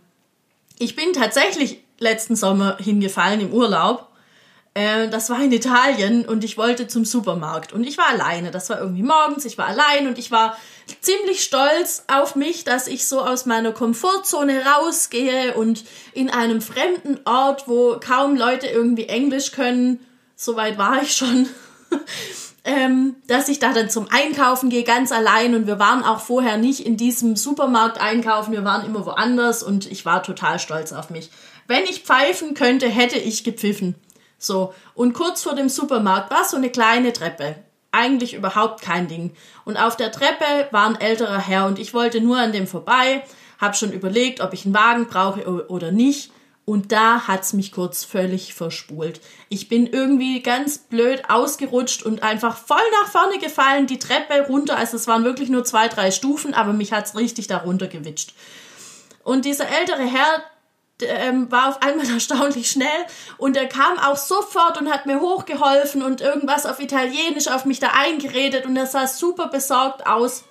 Ich 0.78 0.94
bin 0.94 1.12
tatsächlich 1.12 1.82
letzten 1.98 2.36
Sommer 2.36 2.76
hingefallen 2.78 3.40
im 3.40 3.52
Urlaub 3.52 4.08
äh, 4.74 5.08
das 5.08 5.28
war 5.28 5.42
in 5.42 5.52
Italien 5.52 6.24
und 6.24 6.44
ich 6.44 6.56
wollte 6.56 6.88
zum 6.88 7.04
Supermarkt 7.04 7.72
und 7.72 7.84
ich 7.84 7.98
war 7.98 8.08
alleine. 8.08 8.50
Das 8.50 8.70
war 8.70 8.80
irgendwie 8.80 9.02
morgens, 9.02 9.44
ich 9.44 9.58
war 9.58 9.66
allein 9.66 10.08
und 10.08 10.18
ich 10.18 10.30
war 10.30 10.56
ziemlich 11.00 11.42
stolz 11.42 12.04
auf 12.08 12.36
mich, 12.36 12.64
dass 12.64 12.86
ich 12.86 13.06
so 13.06 13.20
aus 13.20 13.44
meiner 13.44 13.72
Komfortzone 13.72 14.62
rausgehe 14.64 15.54
und 15.54 15.84
in 16.14 16.30
einem 16.30 16.62
fremden 16.62 17.20
Ort, 17.26 17.68
wo 17.68 17.98
kaum 18.00 18.36
Leute 18.36 18.66
irgendwie 18.66 19.06
Englisch 19.06 19.52
können, 19.52 20.00
soweit 20.36 20.78
war 20.78 21.02
ich 21.02 21.14
schon, 21.14 21.48
ähm, 22.64 23.16
dass 23.26 23.50
ich 23.50 23.58
da 23.58 23.74
dann 23.74 23.90
zum 23.90 24.08
Einkaufen 24.10 24.70
gehe, 24.70 24.84
ganz 24.84 25.12
allein 25.12 25.54
und 25.54 25.66
wir 25.66 25.78
waren 25.78 26.02
auch 26.02 26.20
vorher 26.20 26.56
nicht 26.56 26.86
in 26.86 26.96
diesem 26.96 27.36
Supermarkt 27.36 28.00
einkaufen, 28.00 28.52
wir 28.52 28.64
waren 28.64 28.86
immer 28.86 29.04
woanders 29.04 29.62
und 29.62 29.90
ich 29.90 30.06
war 30.06 30.22
total 30.22 30.58
stolz 30.58 30.92
auf 30.92 31.10
mich. 31.10 31.30
Wenn 31.66 31.84
ich 31.84 32.04
pfeifen 32.04 32.54
könnte, 32.54 32.88
hätte 32.88 33.18
ich 33.18 33.44
gepfiffen. 33.44 33.96
So, 34.42 34.74
und 34.94 35.12
kurz 35.12 35.42
vor 35.42 35.54
dem 35.54 35.68
Supermarkt 35.68 36.30
war 36.30 36.44
so 36.44 36.56
eine 36.56 36.70
kleine 36.70 37.12
Treppe. 37.12 37.56
Eigentlich 37.92 38.34
überhaupt 38.34 38.82
kein 38.82 39.06
Ding. 39.06 39.34
Und 39.64 39.76
auf 39.76 39.96
der 39.96 40.10
Treppe 40.10 40.68
war 40.70 40.86
ein 40.88 41.00
älterer 41.00 41.38
Herr 41.38 41.66
und 41.66 41.78
ich 41.78 41.94
wollte 41.94 42.20
nur 42.20 42.38
an 42.38 42.52
dem 42.52 42.66
vorbei, 42.66 43.22
hab 43.60 43.76
schon 43.76 43.92
überlegt, 43.92 44.40
ob 44.40 44.52
ich 44.52 44.64
einen 44.64 44.74
Wagen 44.74 45.06
brauche 45.06 45.68
oder 45.68 45.92
nicht. 45.92 46.32
Und 46.64 46.90
da 46.90 47.26
hat's 47.26 47.52
mich 47.52 47.72
kurz 47.72 48.04
völlig 48.04 48.54
verspult. 48.54 49.20
Ich 49.48 49.68
bin 49.68 49.86
irgendwie 49.86 50.42
ganz 50.42 50.78
blöd 50.78 51.22
ausgerutscht 51.28 52.02
und 52.02 52.22
einfach 52.22 52.56
voll 52.56 52.78
nach 53.02 53.10
vorne 53.10 53.38
gefallen, 53.38 53.86
die 53.86 53.98
Treppe 53.98 54.46
runter. 54.48 54.76
Also 54.76 54.96
es 54.96 55.06
waren 55.06 55.24
wirklich 55.24 55.50
nur 55.50 55.64
zwei, 55.64 55.88
drei 55.88 56.10
Stufen, 56.10 56.54
aber 56.54 56.72
mich 56.72 56.92
hat's 56.92 57.16
richtig 57.16 57.46
darunter 57.48 57.88
gewitscht. 57.88 58.34
Und 59.24 59.44
dieser 59.44 59.68
ältere 59.68 60.02
Herr, 60.02 60.42
ähm, 61.06 61.50
war 61.50 61.68
auf 61.68 61.82
einmal 61.82 62.08
erstaunlich 62.12 62.70
schnell 62.70 62.88
und 63.38 63.56
er 63.56 63.66
kam 63.66 63.98
auch 63.98 64.16
sofort 64.16 64.80
und 64.80 64.90
hat 64.90 65.06
mir 65.06 65.20
hochgeholfen 65.20 66.02
und 66.02 66.20
irgendwas 66.20 66.66
auf 66.66 66.80
Italienisch 66.80 67.48
auf 67.48 67.64
mich 67.64 67.80
da 67.80 67.88
eingeredet 67.94 68.66
und 68.66 68.76
er 68.76 68.86
sah 68.86 69.06
super 69.06 69.48
besorgt 69.48 70.06
aus. 70.06 70.44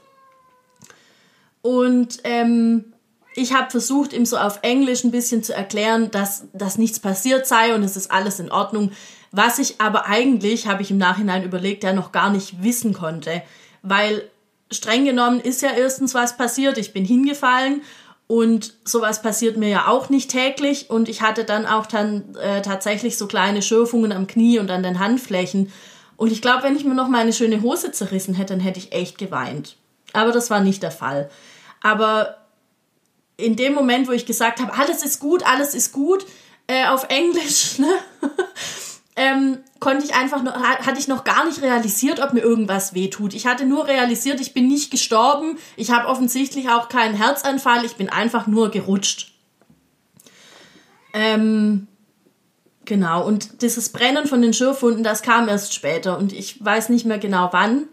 Und 1.62 2.20
ähm, 2.24 2.93
ich 3.36 3.53
habe 3.53 3.70
versucht, 3.70 4.13
ihm 4.13 4.25
so 4.25 4.38
auf 4.38 4.60
Englisch 4.62 5.03
ein 5.03 5.12
bisschen 5.12 5.43
zu 5.43 5.53
erklären, 5.53 6.12
dass, 6.12 6.46
dass 6.53 6.77
nichts 6.77 7.00
passiert 7.00 7.48
sei 7.48 7.74
und 7.74 7.84
es 7.84 7.96
ist 7.96 8.12
alles 8.12 8.39
in 8.39 8.51
Ordnung. 8.51 8.91
Was 9.31 9.60
ich 9.60 9.79
aber 9.79 10.08
eigentlich, 10.08 10.67
habe 10.67 10.81
ich 10.81 10.91
im 10.91 10.98
Nachhinein 10.98 11.43
überlegt, 11.43 11.84
ja 11.84 11.93
noch 11.93 12.12
gar 12.12 12.29
nicht 12.29 12.63
wissen 12.63 12.93
konnte. 12.93 13.41
Weil 13.81 14.29
streng 14.70 15.05
genommen 15.05 15.39
ist 15.39 15.62
ja 15.62 15.72
erstens 15.72 16.13
was 16.13 16.36
passiert. 16.36 16.77
Ich 16.77 16.91
bin 16.91 17.05
hingefallen 17.05 17.81
und 18.32 18.76
sowas 18.86 19.22
passiert 19.22 19.58
mir 19.58 19.68
ja 19.68 19.88
auch 19.90 20.08
nicht 20.08 20.32
täglich. 20.32 20.90
Und 20.90 21.10
ich 21.10 21.22
hatte 21.22 21.44
dann 21.44 21.66
auch 21.66 21.86
dann 21.86 22.34
äh, 22.36 22.62
tatsächlich 22.62 23.18
so 23.18 23.28
kleine 23.28 23.62
Schürfungen 23.62 24.14
am 24.14 24.26
Knie 24.26 24.58
und 24.58 24.72
an 24.72 24.84
den 24.84 25.00
Handflächen. 25.00 25.70
Und 26.16 26.32
ich 26.32 26.42
glaube, 26.42 26.64
wenn 26.64 26.78
ich 26.78 26.86
mir 26.86 26.94
noch 26.94 27.10
meine 27.10 27.34
schöne 27.34 27.62
Hose 27.62 27.92
zerrissen 27.92 28.34
hätte, 28.34 28.54
dann 28.54 28.62
hätte 28.62 28.80
ich 28.80 28.94
echt 28.94 29.18
geweint. 29.18 29.76
Aber 30.14 30.32
das 30.32 30.50
war 30.50 30.62
nicht 30.62 30.82
der 30.82 30.92
Fall. 30.92 31.30
Aber 31.82 32.38
in 33.36 33.58
dem 33.58 33.74
Moment, 33.74 34.08
wo 34.08 34.14
ich 34.14 34.26
gesagt 34.26 34.62
habe, 34.62 34.76
alles 34.76 35.04
ist 35.04 35.20
gut, 35.20 35.46
alles 35.46 35.74
ist 35.74 35.92
gut, 35.92 36.26
äh, 36.68 36.88
auf 36.88 37.08
Englisch, 37.10 37.78
ne? 37.80 37.94
Ähm, 39.22 39.60
konnte 39.80 40.04
ich 40.04 40.16
einfach 40.16 40.42
noch, 40.42 40.56
hatte 40.56 41.00
ich 41.00 41.08
noch 41.08 41.24
gar 41.24 41.46
nicht 41.46 41.62
realisiert, 41.62 42.20
ob 42.20 42.34
mir 42.34 42.40
irgendwas 42.40 42.96
wehtut. 42.96 43.36
Ich 43.36 43.46
hatte 43.46 43.66
nur 43.66 43.88
realisiert, 43.88 44.42
ich 44.42 44.56
bin 44.56 44.68
nicht 44.68 44.90
gestorben, 44.90 45.60
ich 45.75 45.92
habe 45.92 46.08
offensichtlich 46.08 46.70
auch 46.70 46.90
keinen 46.90 47.13
Herzanfall, 47.13 47.86
ich 47.86 47.98
bin 47.98 48.10
einfach 48.10 48.48
nur 48.48 48.72
gerutscht. 48.72 49.32
Ähm, 51.13 51.88
genau, 52.86 53.24
und 53.24 53.62
dieses 53.62 53.90
Brennen 53.90 54.25
von 54.25 54.42
den 54.42 54.54
Schürfwunden, 54.54 55.04
das 55.04 55.22
kam 55.22 55.48
erst 55.48 55.75
später 55.75 56.18
und 56.18 56.34
ich 56.34 56.63
weiß 56.63 56.90
nicht 56.90 57.06
mehr 57.06 57.20
genau 57.20 57.50
wann, 57.51 57.84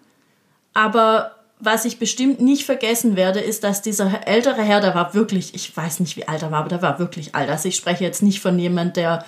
aber 0.72 1.32
was 1.60 1.84
ich 1.84 1.98
bestimmt 1.98 2.40
nicht 2.40 2.64
vergessen 2.64 3.16
werde, 3.16 3.40
ist, 3.40 3.64
dass 3.64 3.82
dieser 3.82 4.26
ältere 4.26 4.62
Herr, 4.62 4.80
der 4.80 4.94
war 4.94 5.12
wirklich, 5.12 5.54
ich 5.54 5.76
weiß 5.76 6.00
nicht, 6.00 6.16
wie 6.16 6.26
alt 6.26 6.42
er 6.42 6.52
war, 6.52 6.60
aber 6.60 6.68
der 6.68 6.82
war 6.82 6.98
wirklich 7.00 7.34
alt. 7.34 7.50
Also 7.50 7.68
ich 7.68 7.76
spreche 7.76 8.04
jetzt 8.04 8.22
nicht 8.22 8.40
von 8.40 8.58
jemand, 8.58 8.96
der 8.96 9.24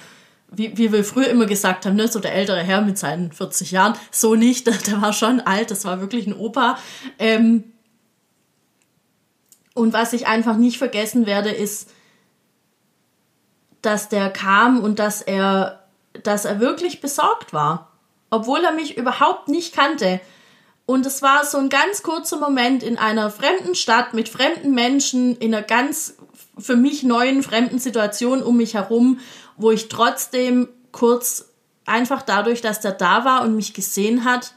wie, 0.53 0.77
wie 0.77 0.93
wir 0.93 1.05
früher 1.05 1.29
immer 1.29 1.47
gesagt 1.47 1.87
haben, 1.87 1.97
ne, 1.97 2.09
so 2.09 2.19
der 2.19 2.35
ältere 2.35 2.63
Herr 2.63 2.81
mit 2.81 2.99
seinen 2.99 3.33
40 3.33 3.71
Jahren, 3.71 3.95
so 4.11 4.35
nicht, 4.35 4.67
der 4.87 5.01
war 5.01 5.13
schon 5.13 5.41
alt, 5.41 5.71
das 5.71 5.85
war 5.85 6.01
wirklich 6.01 6.27
ein 6.27 6.35
Opa. 6.35 6.79
Ähm, 7.19 7.65
und 9.75 9.93
was 9.93 10.13
ich 10.13 10.27
einfach 10.27 10.57
nicht 10.57 10.79
vergessen 10.79 11.27
werde, 11.27 11.51
ist, 11.51 11.91
dass 13.83 14.09
der 14.09 14.31
kam 14.31 14.81
und 14.81 14.99
dass 14.99 15.23
er, 15.23 15.85
dass 16.23 16.45
er 16.45 16.61
wirklich 16.61 17.01
besorgt 17.01 17.53
war, 17.53 17.93
obwohl 18.29 18.63
er 18.63 18.73
mich 18.73 18.99
überhaupt 18.99 19.49
nicht 19.49 19.75
kannte. 19.75 20.21
Und 20.85 21.07
es 21.07 21.23
war 21.23 21.45
so 21.45 21.59
ein 21.59 21.69
ganz 21.69 22.03
kurzer 22.03 22.39
Moment 22.39 22.83
in 22.83 22.99
einer 22.99 23.31
fremden 23.31 23.75
Stadt 23.75 24.13
mit 24.13 24.29
fremden 24.29 24.75
Menschen, 24.75 25.37
in 25.37 25.55
einer 25.55 25.63
ganz 25.63 26.17
für 26.59 26.77
mich 26.77 27.03
neuen 27.03 27.43
fremden 27.43 27.79
Situation 27.79 28.43
um 28.43 28.57
mich 28.57 28.75
herum 28.75 29.21
wo 29.61 29.71
ich 29.71 29.89
trotzdem 29.89 30.69
kurz 30.91 31.51
einfach 31.87 32.23
dadurch, 32.23 32.61
dass 32.61 32.81
der 32.81 32.93
da 32.93 33.25
war 33.25 33.43
und 33.43 33.57
mich 33.57 33.75
gesehen 33.75 34.25
hat, 34.25 34.55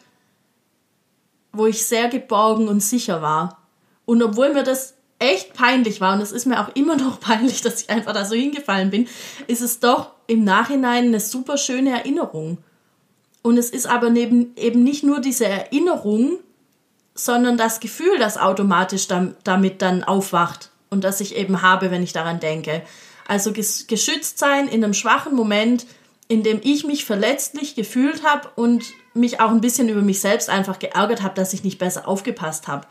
wo 1.52 1.68
ich 1.68 1.86
sehr 1.86 2.08
geborgen 2.08 2.68
und 2.68 2.82
sicher 2.82 3.22
war. 3.22 3.62
Und 4.06 4.24
obwohl 4.24 4.54
mir 4.54 4.64
das 4.64 4.96
echt 5.20 5.54
peinlich 5.54 6.02
war, 6.02 6.14
und 6.16 6.22
es 6.22 6.32
ist 6.32 6.46
mir 6.46 6.62
auch 6.62 6.76
immer 6.76 6.96
noch 6.96 7.20
peinlich, 7.22 7.62
dass 7.62 7.82
ich 7.82 7.90
einfach 7.90 8.14
da 8.14 8.26
so 8.26 8.36
hingefallen 8.36 8.90
bin, 8.90 9.08
ist 9.48 9.62
es 9.62 9.80
doch 9.80 10.12
im 10.28 10.44
Nachhinein 10.44 11.06
eine 11.06 11.20
super 11.20 11.58
schöne 11.58 11.92
Erinnerung. 11.92 12.58
Und 13.42 13.58
es 13.58 13.70
ist 13.70 13.88
aber 13.88 14.10
neben, 14.10 14.56
eben 14.56 14.84
nicht 14.84 15.04
nur 15.04 15.20
diese 15.20 15.46
Erinnerung, 15.46 16.40
sondern 17.14 17.58
das 17.58 17.80
Gefühl, 17.80 18.18
das 18.18 18.38
automatisch 18.38 19.08
damit 19.08 19.82
dann 19.82 20.04
aufwacht 20.04 20.72
und 20.90 21.04
das 21.04 21.20
ich 21.20 21.36
eben 21.36 21.62
habe, 21.62 21.92
wenn 21.92 22.04
ich 22.04 22.14
daran 22.14 22.40
denke. 22.40 22.82
Also 23.28 23.54
geschützt 23.54 24.38
sein 24.38 24.68
in 24.68 24.84
einem 24.84 24.94
schwachen 24.94 25.36
Moment, 25.36 25.86
in 26.28 26.44
dem 26.44 26.60
ich 26.64 26.86
mich 26.86 27.06
verletzlich 27.06 27.76
gefühlt 27.76 28.24
habe 28.24 28.50
und 28.56 28.86
mich 29.14 29.40
auch 29.40 29.52
ein 29.52 29.62
bisschen 29.62 29.90
über 29.90 30.02
mich 30.02 30.20
selbst 30.20 30.50
einfach 30.50 30.80
geärgert 30.80 31.22
habe, 31.22 31.36
dass 31.36 31.54
ich 31.54 31.64
nicht 31.64 31.80
besser 31.80 32.08
aufgepasst 32.08 32.68
habe. 32.68 32.88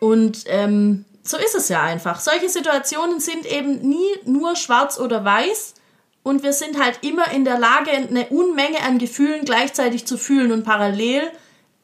Und 0.00 0.44
ähm, 0.46 1.04
so 1.22 1.36
ist 1.36 1.54
es 1.54 1.68
ja 1.68 1.82
einfach. 1.82 2.20
Solche 2.20 2.48
Situationen 2.48 3.20
sind 3.20 3.46
eben 3.46 3.80
nie 3.88 4.10
nur 4.24 4.56
schwarz 4.56 4.98
oder 4.98 5.24
weiß 5.24 5.74
und 6.22 6.42
wir 6.42 6.52
sind 6.52 6.80
halt 6.82 7.00
immer 7.02 7.30
in 7.32 7.44
der 7.44 7.58
Lage, 7.58 7.90
eine 7.90 8.26
Unmenge 8.26 8.80
an 8.82 8.98
Gefühlen 8.98 9.44
gleichzeitig 9.44 10.06
zu 10.06 10.16
fühlen 10.16 10.52
und 10.52 10.64
parallel 10.64 11.22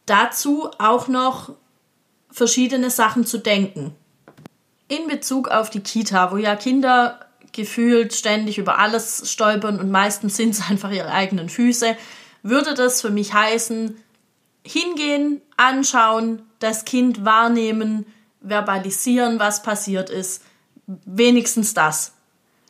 dazu 0.07 0.69
auch 0.79 1.09
noch 1.09 1.53
verschiedene 2.31 2.91
Sachen 2.91 3.27
zu 3.27 3.39
denken. 3.39 3.95
In 4.89 5.07
Bezug 5.07 5.49
auf 5.49 5.71
die 5.71 5.81
Kita, 5.81 6.33
wo 6.33 6.37
ja 6.37 6.57
Kinder 6.57 7.21
gefühlt 7.53 8.15
ständig 8.15 8.59
über 8.59 8.79
alles 8.79 9.31
stolpern 9.31 9.79
und 9.79 9.91
meistens 9.91 10.37
sind 10.37 10.51
es 10.51 10.63
einfach 10.71 10.91
ihre 10.91 11.13
eigenen 11.13 11.49
Füße, 11.49 11.97
würde 12.43 12.75
das 12.75 13.01
für 13.01 13.11
mich 13.11 13.35
heißen, 13.35 13.97
hingehen, 14.65 15.41
anschauen, 15.57 16.43
das 16.59 16.85
Kind 16.85 17.25
wahrnehmen, 17.25 18.07
verbalisieren, 18.41 19.39
was 19.39 19.63
passiert 19.63 20.11
ist. 20.11 20.43
Wenigstens 20.87 21.75
das. 21.75 22.13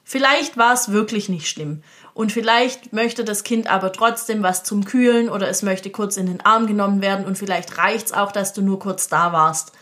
Vielleicht 0.04 0.56
war 0.56 0.72
es 0.72 0.90
wirklich 0.90 1.28
nicht 1.28 1.48
schlimm. 1.48 1.82
Und 2.14 2.32
vielleicht 2.32 2.92
möchte 2.92 3.24
das 3.24 3.44
Kind 3.44 3.70
aber 3.70 3.92
trotzdem 3.92 4.42
was 4.42 4.64
zum 4.64 4.84
Kühlen 4.84 5.28
oder 5.28 5.48
es 5.48 5.62
möchte 5.62 5.90
kurz 5.90 6.16
in 6.16 6.26
den 6.26 6.40
Arm 6.40 6.66
genommen 6.66 7.02
werden 7.02 7.26
und 7.26 7.38
vielleicht 7.38 7.78
reicht 7.78 8.06
es 8.06 8.12
auch, 8.12 8.32
dass 8.32 8.52
du 8.52 8.62
nur 8.62 8.78
kurz 8.78 9.08
da 9.08 9.32
warst. 9.32 9.72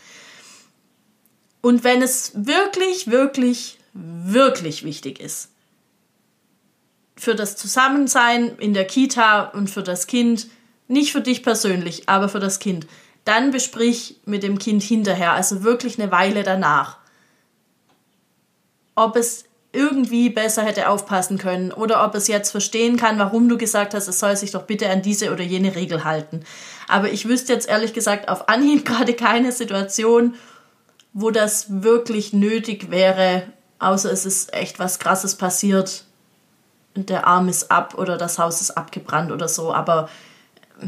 Und 1.61 1.83
wenn 1.83 2.01
es 2.01 2.31
wirklich, 2.35 3.09
wirklich, 3.09 3.79
wirklich 3.93 4.83
wichtig 4.83 5.19
ist, 5.19 5.49
für 7.15 7.35
das 7.35 7.55
Zusammensein 7.55 8.57
in 8.59 8.73
der 8.73 8.85
Kita 8.85 9.41
und 9.41 9.69
für 9.69 9.83
das 9.83 10.07
Kind, 10.07 10.47
nicht 10.87 11.11
für 11.11 11.21
dich 11.21 11.43
persönlich, 11.43 12.07
aber 12.07 12.29
für 12.29 12.39
das 12.39 12.59
Kind, 12.59 12.87
dann 13.25 13.51
besprich 13.51 14.21
mit 14.25 14.43
dem 14.43 14.59
Kind 14.59 14.83
hinterher, 14.83 15.33
also 15.33 15.63
wirklich 15.63 15.99
eine 15.99 16.11
Weile 16.11 16.43
danach, 16.43 16.97
ob 18.95 19.15
es 19.15 19.45
irgendwie 19.73 20.29
besser 20.29 20.63
hätte 20.63 20.89
aufpassen 20.89 21.37
können 21.37 21.71
oder 21.71 22.03
ob 22.05 22.15
es 22.15 22.27
jetzt 22.27 22.51
verstehen 22.51 22.97
kann, 22.97 23.19
warum 23.19 23.49
du 23.49 23.57
gesagt 23.57 23.93
hast, 23.93 24.07
es 24.07 24.19
soll 24.19 24.35
sich 24.37 24.51
doch 24.51 24.63
bitte 24.63 24.89
an 24.89 25.01
diese 25.01 25.31
oder 25.31 25.43
jene 25.43 25.75
Regel 25.75 26.03
halten. 26.03 26.43
Aber 26.87 27.11
ich 27.11 27.27
wüsste 27.27 27.53
jetzt 27.53 27.67
ehrlich 27.67 27.93
gesagt 27.93 28.29
auf 28.29 28.47
Anhieb 28.47 28.85
gerade 28.85 29.13
keine 29.13 29.51
Situation, 29.51 30.35
wo 31.19 31.31
das 31.31 31.81
wirklich 31.81 32.31
nötig 32.31 32.91
wäre, 32.91 33.41
außer 33.79 34.11
es 34.11 34.27
ist 34.27 34.53
echt 34.53 34.77
was 34.77 34.99
Krasses 34.99 35.33
passiert, 35.33 36.03
der 36.95 37.25
Arm 37.25 37.49
ist 37.49 37.71
ab 37.71 37.95
oder 37.97 38.19
das 38.19 38.37
Haus 38.37 38.61
ist 38.61 38.77
abgebrannt 38.77 39.31
oder 39.31 39.47
so. 39.47 39.73
Aber 39.73 40.09
äh, 40.79 40.85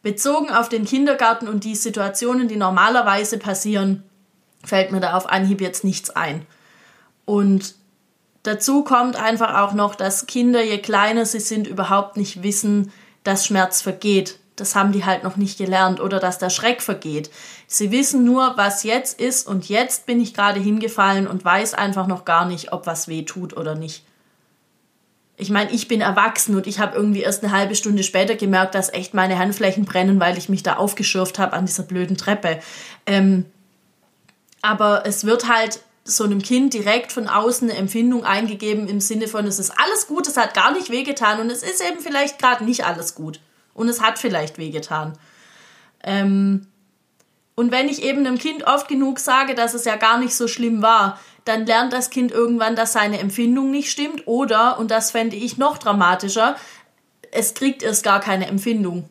bezogen 0.00 0.48
auf 0.48 0.70
den 0.70 0.86
Kindergarten 0.86 1.48
und 1.48 1.64
die 1.64 1.74
Situationen, 1.74 2.48
die 2.48 2.56
normalerweise 2.56 3.36
passieren, 3.36 4.04
fällt 4.64 4.90
mir 4.90 5.00
da 5.00 5.12
auf 5.12 5.28
Anhieb 5.28 5.60
jetzt 5.60 5.84
nichts 5.84 6.08
ein. 6.08 6.46
Und 7.26 7.74
dazu 8.42 8.84
kommt 8.84 9.16
einfach 9.16 9.58
auch 9.60 9.74
noch, 9.74 9.96
dass 9.96 10.26
Kinder, 10.26 10.62
je 10.64 10.78
kleiner 10.78 11.26
sie 11.26 11.40
sind, 11.40 11.66
überhaupt 11.66 12.16
nicht 12.16 12.42
wissen, 12.42 12.90
dass 13.22 13.44
Schmerz 13.44 13.82
vergeht. 13.82 14.38
Das 14.56 14.74
haben 14.74 14.92
die 14.92 15.04
halt 15.04 15.22
noch 15.22 15.36
nicht 15.36 15.58
gelernt 15.58 16.00
oder 16.00 16.18
dass 16.18 16.38
der 16.38 16.50
Schreck 16.50 16.80
vergeht. 16.82 17.30
Sie 17.66 17.90
wissen 17.90 18.24
nur, 18.24 18.56
was 18.56 18.82
jetzt 18.82 19.20
ist 19.20 19.46
und 19.46 19.68
jetzt 19.68 20.06
bin 20.06 20.20
ich 20.20 20.32
gerade 20.32 20.60
hingefallen 20.60 21.26
und 21.26 21.44
weiß 21.44 21.74
einfach 21.74 22.06
noch 22.06 22.24
gar 22.24 22.46
nicht, 22.46 22.72
ob 22.72 22.86
was 22.86 23.06
weh 23.06 23.22
tut 23.22 23.56
oder 23.56 23.74
nicht. 23.74 24.02
Ich 25.36 25.50
meine, 25.50 25.70
ich 25.70 25.86
bin 25.86 26.00
erwachsen 26.00 26.56
und 26.56 26.66
ich 26.66 26.78
habe 26.78 26.96
irgendwie 26.96 27.20
erst 27.20 27.44
eine 27.44 27.52
halbe 27.52 27.74
Stunde 27.74 28.02
später 28.02 28.36
gemerkt, 28.36 28.74
dass 28.74 28.92
echt 28.92 29.12
meine 29.12 29.38
Handflächen 29.38 29.84
brennen, 29.84 30.18
weil 30.18 30.38
ich 30.38 30.48
mich 30.48 30.62
da 30.62 30.76
aufgeschürft 30.76 31.38
habe 31.38 31.52
an 31.52 31.66
dieser 31.66 31.82
blöden 31.82 32.16
Treppe. 32.16 32.58
Ähm, 33.04 33.44
aber 34.62 35.04
es 35.04 35.26
wird 35.26 35.46
halt 35.46 35.80
so 36.04 36.24
einem 36.24 36.40
Kind 36.40 36.72
direkt 36.72 37.12
von 37.12 37.28
außen 37.28 37.68
eine 37.68 37.78
Empfindung 37.78 38.24
eingegeben 38.24 38.88
im 38.88 39.00
Sinne 39.00 39.28
von, 39.28 39.46
es 39.46 39.58
ist 39.58 39.72
alles 39.76 40.06
gut, 40.06 40.26
es 40.26 40.36
hat 40.36 40.54
gar 40.54 40.72
nicht 40.72 40.90
wehgetan 40.90 41.40
und 41.40 41.50
es 41.50 41.62
ist 41.62 41.82
eben 41.86 42.00
vielleicht 42.00 42.38
gerade 42.38 42.64
nicht 42.64 42.86
alles 42.86 43.14
gut. 43.14 43.40
Und 43.76 43.88
es 43.88 44.00
hat 44.00 44.18
vielleicht 44.18 44.56
wehgetan. 44.58 45.12
Ähm, 46.02 46.66
und 47.54 47.70
wenn 47.70 47.88
ich 47.88 48.02
eben 48.02 48.26
einem 48.26 48.38
Kind 48.38 48.66
oft 48.66 48.88
genug 48.88 49.18
sage, 49.18 49.54
dass 49.54 49.74
es 49.74 49.84
ja 49.84 49.96
gar 49.96 50.18
nicht 50.18 50.34
so 50.34 50.48
schlimm 50.48 50.82
war, 50.82 51.20
dann 51.44 51.66
lernt 51.66 51.92
das 51.92 52.10
Kind 52.10 52.32
irgendwann, 52.32 52.74
dass 52.74 52.92
seine 52.92 53.18
Empfindung 53.18 53.70
nicht 53.70 53.90
stimmt. 53.90 54.26
Oder, 54.26 54.78
und 54.78 54.90
das 54.90 55.10
fände 55.10 55.36
ich 55.36 55.58
noch 55.58 55.78
dramatischer, 55.78 56.56
es 57.32 57.54
kriegt 57.54 57.82
erst 57.82 58.02
gar 58.02 58.20
keine 58.20 58.46
Empfindung. 58.46 59.08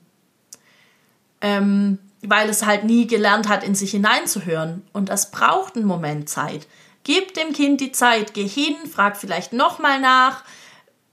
Ähm, 1.41 1.99
weil 2.21 2.49
es 2.49 2.65
halt 2.65 2.85
nie 2.85 3.05
gelernt 3.05 3.47
hat, 3.47 3.63
in 3.63 3.75
sich 3.75 3.91
hineinzuhören. 3.91 4.81
Und 4.93 5.09
das 5.09 5.29
braucht 5.29 5.75
einen 5.75 5.85
Moment 5.85 6.27
Zeit. 6.27 6.67
Gib 7.03 7.35
dem 7.35 7.53
Kind 7.53 7.81
die 7.81 7.91
Zeit, 7.91 8.33
geh 8.33 8.47
hin, 8.47 8.75
frag 8.91 9.15
vielleicht 9.15 9.53
nochmal 9.53 9.99
nach. 9.99 10.43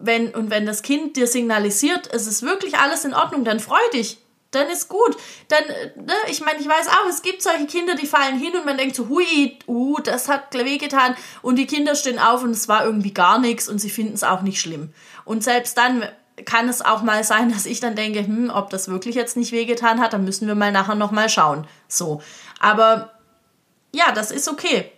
Wenn, 0.05 0.35
und 0.35 0.51
wenn 0.51 0.67
das 0.67 0.83
Kind 0.83 1.17
dir 1.17 1.27
signalisiert, 1.27 2.13
es 2.13 2.27
ist 2.27 2.43
wirklich 2.43 2.77
alles 2.79 3.05
in 3.05 3.15
Ordnung, 3.15 3.45
dann 3.45 3.61
freu 3.61 3.81
dich. 3.93 4.19
Dann 4.51 4.69
ist 4.69 4.89
gut. 4.89 5.17
Dann, 5.49 5.65
ne, 6.05 6.13
ich 6.29 6.41
meine, 6.41 6.61
ich 6.61 6.69
weiß 6.69 6.89
auch, 6.89 7.09
es 7.09 7.23
gibt 7.23 7.43
solche 7.43 7.67
Kinder, 7.67 7.95
die 7.95 8.07
fallen 8.07 8.39
hin 8.39 8.55
und 8.55 8.67
man 8.67 8.77
denkt 8.77 8.97
so, 8.97 9.09
hui, 9.09 9.59
uh, 9.67 9.99
das 10.01 10.29
hat 10.29 10.53
wehgetan. 10.53 11.17
Und 11.41 11.57
die 11.57 11.67
Kinder 11.67 11.95
stehen 11.95 12.19
auf 12.19 12.43
und 12.43 12.51
es 12.51 12.69
war 12.69 12.85
irgendwie 12.85 13.15
gar 13.15 13.39
nichts 13.39 13.69
und 13.69 13.79
sie 13.79 13.89
finden 13.89 14.13
es 14.15 14.25
auch 14.25 14.43
nicht 14.43 14.61
schlimm. 14.61 14.93
Und 15.25 15.43
selbst 15.43 15.79
dann 15.79 16.05
kann 16.45 16.69
es 16.69 16.83
auch 16.83 17.03
mal 17.03 17.25
sein, 17.25 17.51
dass 17.53 17.65
ich 17.65 17.81
dann 17.81 17.97
denke, 17.97 18.21
hm, 18.21 18.51
ob 18.51 18.71
das 18.71 18.89
wirklich 18.89 19.15
jetzt 19.15 19.37
nicht 19.37 19.53
wehgetan 19.53 20.01
hat, 20.01 20.13
dann 20.13 20.25
müssen 20.25 20.47
wir 20.47 20.55
mal 20.55 20.73
nachher 20.73 20.97
nochmal 20.97 21.29
schauen. 21.29 21.67
So. 21.89 22.21
Aber 22.61 23.13
ja, 23.95 24.13
das 24.13 24.31
ist 24.31 24.49
okay. 24.49 24.91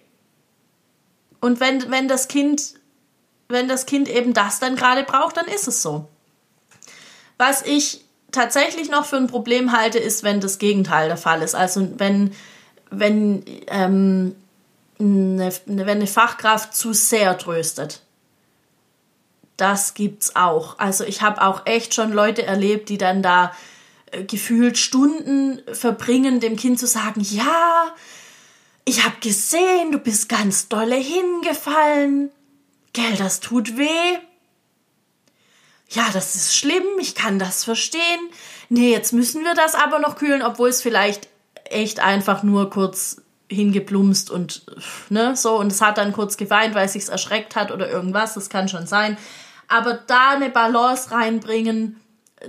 Und 1.41 1.61
wenn, 1.61 1.91
wenn 1.91 2.09
das 2.09 2.29
Kind, 2.29 2.75
wenn 3.49 3.69
das 3.69 3.87
Kind 3.87 4.09
eben 4.09 4.35
das 4.35 4.59
dann 4.59 4.77
gerade 4.77 5.05
braucht, 5.05 5.37
dann 5.37 5.47
ist 5.47 5.69
es 5.69 5.83
so. 5.83 6.09
Was 7.39 7.63
ich 7.63 8.05
tatsächlich 8.33 8.91
noch 8.91 9.05
für 9.05 9.17
ein 9.17 9.27
Problem 9.27 9.73
halte, 9.73 9.99
ist, 9.99 10.23
wenn 10.23 10.41
das 10.41 10.59
Gegenteil 10.59 11.09
der 11.09 11.17
Fall 11.17 11.43
ist. 11.43 11.55
Also 11.55 11.89
wenn, 11.99 12.33
wenn, 12.91 13.45
ähm, 13.69 14.35
eine, 14.99 15.53
wenn 15.67 15.89
eine 15.89 16.07
Fachkraft 16.07 16.75
zu 16.75 16.93
sehr 16.93 17.37
tröstet. 17.39 18.03
Das 19.57 19.95
gibt's 19.95 20.35
auch. 20.35 20.79
Also 20.79 21.05
ich 21.05 21.23
habe 21.23 21.43
auch 21.43 21.65
echt 21.65 21.95
schon 21.95 22.13
Leute 22.13 22.45
erlebt, 22.45 22.89
die 22.89 22.99
dann 22.99 23.23
da 23.23 23.53
äh, 24.11 24.25
gefühlt 24.25 24.79
Stunden 24.79 25.63
verbringen, 25.73 26.41
dem 26.41 26.57
Kind 26.57 26.79
zu 26.81 26.87
sagen, 26.87 27.21
ja, 27.21 27.95
ich 28.85 29.05
hab 29.05 29.21
gesehen, 29.21 29.93
du 29.93 29.99
bist 29.99 30.29
ganz 30.29 30.69
dolle 30.69 30.97
hingefallen. 30.97 32.31
Gell, 32.95 33.17
das 33.19 33.41
tut 33.41 33.77
weh. 33.77 34.19
Ja, 35.91 36.07
das 36.13 36.35
ist 36.35 36.57
schlimm, 36.57 36.85
ich 36.99 37.15
kann 37.15 37.39
das 37.39 37.65
verstehen. 37.65 38.31
Nee, 38.71 38.91
jetzt 38.91 39.13
müssen 39.13 39.45
wir 39.45 39.55
das 39.55 39.75
aber 39.75 39.99
noch 39.99 40.17
kühlen, 40.17 40.43
obwohl 40.43 40.71
es 40.71 40.81
vielleicht 40.81 41.29
echt 41.65 42.01
einfach 42.01 42.43
nur 42.43 42.71
kurz 42.71 43.19
hingeplumst 43.51 44.31
und 44.31 44.65
ne, 45.11 45.37
so 45.37 45.59
und 45.59 45.71
es 45.71 45.81
hat 45.81 45.99
dann 45.99 46.13
kurz 46.13 46.37
geweint, 46.37 46.75
weil 46.75 46.87
es 46.87 46.95
sich 46.95 47.09
erschreckt 47.09 47.57
hat 47.57 47.71
oder 47.71 47.91
irgendwas, 47.91 48.35
das 48.35 48.49
kann 48.49 48.69
schon 48.69 48.87
sein. 48.87 49.19
Aber 49.69 49.95
da 49.95 50.31
eine 50.31 50.51
Balance 50.51 51.11
reinbringen 51.11 52.01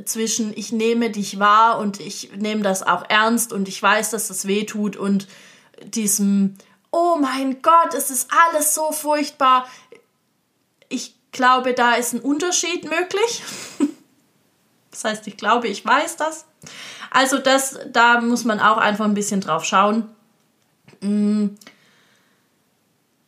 zwischen 0.06 0.54
ich 0.56 0.72
nehme 0.72 1.10
dich 1.10 1.40
wahr 1.40 1.80
und 1.80 2.00
ich 2.00 2.32
nehme 2.36 2.62
das 2.62 2.84
auch 2.84 3.04
ernst 3.10 3.54
und 3.54 3.68
ich 3.68 3.82
weiß, 3.82 4.12
dass 4.12 4.28
das 4.28 4.48
weh 4.48 4.66
tut 4.66 4.96
und 4.96 5.28
diesem, 5.84 6.56
oh 6.92 7.18
mein 7.20 7.62
Gott, 7.62 7.94
es 7.94 8.10
ist 8.10 8.30
alles 8.48 8.74
so 8.74 8.92
furchtbar. 8.92 9.68
Ich 10.90 11.16
glaube, 11.32 11.74
da 11.74 11.94
ist 11.94 12.14
ein 12.14 12.22
Unterschied 12.22 12.86
möglich. 12.86 13.44
das 14.92 15.04
heißt, 15.04 15.28
ich 15.28 15.38
glaube, 15.38 15.68
ich 15.68 15.86
weiß 15.86 16.18
das. 16.18 16.46
Also 17.12 17.38
das, 17.38 17.80
da 17.88 18.22
muss 18.22 18.44
man 18.46 18.60
auch 18.60 18.78
einfach 18.78 19.06
ein 19.06 19.14
bisschen 19.14 19.42
drauf 19.42 19.64
schauen. 19.66 20.10
Mm. 21.02 21.50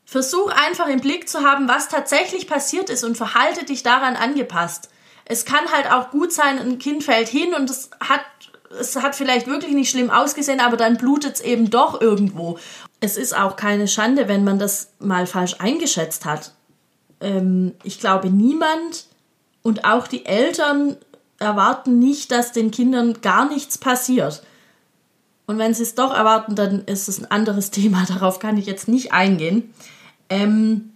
Versuch 0.06 0.52
einfach 0.52 0.88
im 0.88 1.02
Blick 1.02 1.28
zu 1.28 1.42
haben, 1.42 1.68
was 1.68 1.90
tatsächlich 1.90 2.48
passiert 2.48 2.90
ist 2.90 3.04
und 3.04 3.18
verhalte 3.18 3.66
dich 3.66 3.84
daran 3.84 4.16
angepasst. 4.16 4.90
Es 5.26 5.44
kann 5.44 5.70
halt 5.70 5.92
auch 5.92 6.12
gut 6.12 6.32
sein, 6.32 6.60
ein 6.60 6.80
Kind 6.80 7.04
fällt 7.04 7.28
hin 7.28 7.54
und 7.54 7.70
es 7.70 7.90
hat 8.00 8.22
es 8.80 8.96
hat 8.96 9.16
vielleicht 9.16 9.48
wirklich 9.48 9.74
nicht 9.74 9.90
schlimm 9.90 10.10
ausgesehen, 10.10 10.60
aber 10.60 10.78
dann 10.78 10.98
blutet 10.98 11.36
es 11.36 11.42
eben 11.42 11.70
doch 11.70 12.00
irgendwo. 12.02 12.60
Es 13.00 13.18
ist 13.18 13.36
auch 13.36 13.56
keine 13.56 13.88
Schande, 13.88 14.28
wenn 14.28 14.44
man 14.44 14.60
das 14.60 14.94
mal 15.00 15.28
falsch 15.28 15.56
eingeschätzt 15.60 16.26
hat. 16.26 16.54
Ähm, 17.22 17.74
ich 17.84 18.00
glaube, 18.00 18.30
niemand 18.30 19.06
und 19.64 19.86
auch 19.86 20.08
die 20.08 20.26
Eltern 20.26 20.98
erwarten 21.40 22.00
nicht, 22.00 22.32
dass 22.32 22.52
den 22.52 22.72
Kindern 22.72 23.22
gar 23.22 23.48
nichts 23.48 23.78
passiert. 23.78 24.44
Und 25.46 25.58
wenn 25.60 25.74
sie 25.74 25.84
es 25.84 25.96
doch 25.96 26.14
erwarten, 26.14 26.56
dann 26.56 26.84
ist 26.86 27.08
es 27.08 27.20
ein 27.20 27.32
anderes 27.32 27.72
Thema. 27.72 28.06
Darauf 28.08 28.40
kann 28.40 28.58
ich 28.58 28.66
jetzt 28.66 28.88
nicht 28.88 29.14
eingehen. 29.14 29.74
Ähm, 30.30 30.92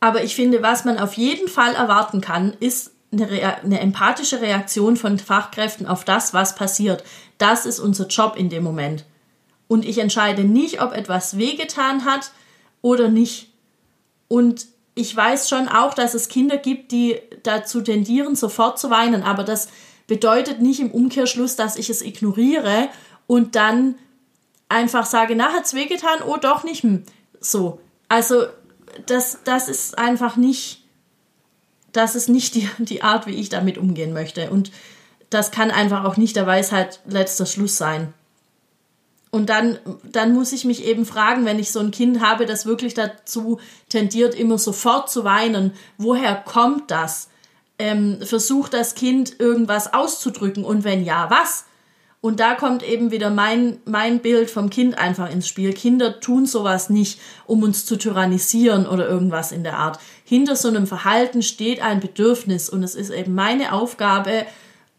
aber 0.00 0.22
ich 0.22 0.36
finde, 0.36 0.62
was 0.62 0.84
man 0.84 0.98
auf 0.98 1.14
jeden 1.14 1.48
Fall 1.48 1.74
erwarten 1.74 2.20
kann, 2.20 2.54
ist 2.60 2.92
eine, 3.10 3.26
eine 3.62 3.80
empathische 3.80 4.40
Reaktion 4.40 4.96
von 4.96 5.18
Fachkräften 5.18 5.86
auf 5.86 6.04
das, 6.04 6.34
was 6.34 6.54
passiert. 6.54 7.02
Das 7.38 7.66
ist 7.66 7.80
unser 7.80 8.06
Job 8.06 8.36
in 8.36 8.50
dem 8.50 8.62
Moment. 8.62 9.04
Und 9.66 9.84
ich 9.84 9.98
entscheide 9.98 10.44
nicht, 10.44 10.82
ob 10.82 10.92
etwas 10.92 11.36
wehgetan 11.36 12.04
hat 12.04 12.30
oder 12.80 13.08
nicht. 13.08 13.47
Und 14.28 14.66
ich 14.94 15.14
weiß 15.14 15.48
schon 15.48 15.68
auch, 15.68 15.94
dass 15.94 16.14
es 16.14 16.28
Kinder 16.28 16.56
gibt, 16.56 16.92
die 16.92 17.18
dazu 17.42 17.80
tendieren, 17.80 18.36
sofort 18.36 18.78
zu 18.78 18.90
weinen, 18.90 19.22
aber 19.22 19.44
das 19.44 19.68
bedeutet 20.06 20.60
nicht 20.60 20.80
im 20.80 20.90
Umkehrschluss, 20.90 21.56
dass 21.56 21.76
ich 21.76 21.90
es 21.90 22.02
ignoriere 22.02 22.88
und 23.26 23.54
dann 23.54 23.94
einfach 24.68 25.06
sage, 25.06 25.36
na, 25.36 25.52
hat's 25.52 25.74
wehgetan? 25.74 26.22
Oh, 26.26 26.36
doch 26.36 26.64
nicht. 26.64 26.82
Hm. 26.82 27.04
So. 27.40 27.80
Also, 28.08 28.46
das, 29.06 29.40
das 29.44 29.68
ist 29.68 29.98
einfach 29.98 30.36
nicht, 30.36 30.82
das 31.92 32.16
ist 32.16 32.28
nicht 32.28 32.54
die, 32.54 32.68
die 32.78 33.02
Art, 33.02 33.26
wie 33.26 33.34
ich 33.34 33.48
damit 33.48 33.78
umgehen 33.78 34.12
möchte. 34.12 34.50
Und 34.50 34.72
das 35.30 35.50
kann 35.50 35.70
einfach 35.70 36.04
auch 36.04 36.16
nicht 36.16 36.36
der 36.36 36.46
Weisheit 36.46 37.00
letzter 37.06 37.46
Schluss 37.46 37.76
sein. 37.76 38.14
Und 39.30 39.50
dann, 39.50 39.78
dann 40.04 40.32
muss 40.32 40.52
ich 40.52 40.64
mich 40.64 40.84
eben 40.84 41.04
fragen, 41.04 41.44
wenn 41.44 41.58
ich 41.58 41.70
so 41.70 41.80
ein 41.80 41.90
Kind 41.90 42.20
habe, 42.20 42.46
das 42.46 42.64
wirklich 42.64 42.94
dazu 42.94 43.60
tendiert, 43.88 44.34
immer 44.34 44.58
sofort 44.58 45.10
zu 45.10 45.24
weinen, 45.24 45.72
woher 45.98 46.34
kommt 46.34 46.90
das? 46.90 47.28
Ähm, 47.78 48.18
versucht 48.22 48.74
das 48.74 48.94
Kind 48.94 49.38
irgendwas 49.38 49.92
auszudrücken 49.92 50.64
und 50.64 50.82
wenn 50.82 51.04
ja, 51.04 51.30
was? 51.30 51.64
Und 52.20 52.40
da 52.40 52.54
kommt 52.54 52.82
eben 52.82 53.12
wieder 53.12 53.30
mein, 53.30 53.78
mein 53.84 54.18
Bild 54.18 54.50
vom 54.50 54.70
Kind 54.70 54.98
einfach 54.98 55.30
ins 55.30 55.46
Spiel. 55.46 55.72
Kinder 55.72 56.18
tun 56.18 56.46
sowas 56.46 56.90
nicht, 56.90 57.20
um 57.46 57.62
uns 57.62 57.86
zu 57.86 57.96
tyrannisieren 57.96 58.86
oder 58.88 59.08
irgendwas 59.08 59.52
in 59.52 59.62
der 59.62 59.78
Art. 59.78 60.00
Hinter 60.24 60.56
so 60.56 60.66
einem 60.66 60.88
Verhalten 60.88 61.42
steht 61.42 61.80
ein 61.80 62.00
Bedürfnis 62.00 62.68
und 62.68 62.82
es 62.82 62.96
ist 62.96 63.10
eben 63.10 63.34
meine 63.34 63.72
Aufgabe 63.72 64.46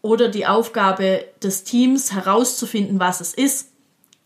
oder 0.01 0.29
die 0.29 0.47
Aufgabe 0.47 1.25
des 1.43 1.65
Teams 1.65 2.13
herauszufinden, 2.13 3.01
was 3.01 3.19
es 3.19 3.33
ist 3.33 3.69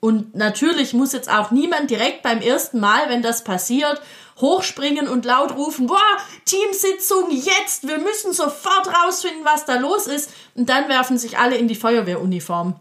und 0.04 0.36
natürlich 0.36 0.92
muss 0.94 1.14
jetzt 1.14 1.32
auch 1.32 1.52
niemand 1.52 1.90
direkt 1.90 2.24
beim 2.24 2.42
ersten 2.42 2.82
Mal, 2.82 3.08
wenn 3.08 3.22
das 3.22 3.46
passiert, 3.46 4.02
hochspringen 4.36 5.08
und 5.08 5.24
laut 5.24 5.56
rufen, 5.56 5.88
boah, 5.88 5.98
Teamsitzung 6.44 7.32
jetzt, 7.32 7.88
wir 7.88 8.00
müssen 8.00 8.34
sofort 8.34 8.90
rausfinden, 8.90 9.46
was 9.46 9.64
da 9.64 9.76
los 9.78 10.08
ist. 10.08 10.30
Und 10.56 10.68
dann 10.68 10.90
werfen 10.90 11.18
sich 11.18 11.38
alle 11.38 11.56
in 11.56 11.70
die 11.70 11.76
Feuerwehruniform. 11.76 12.78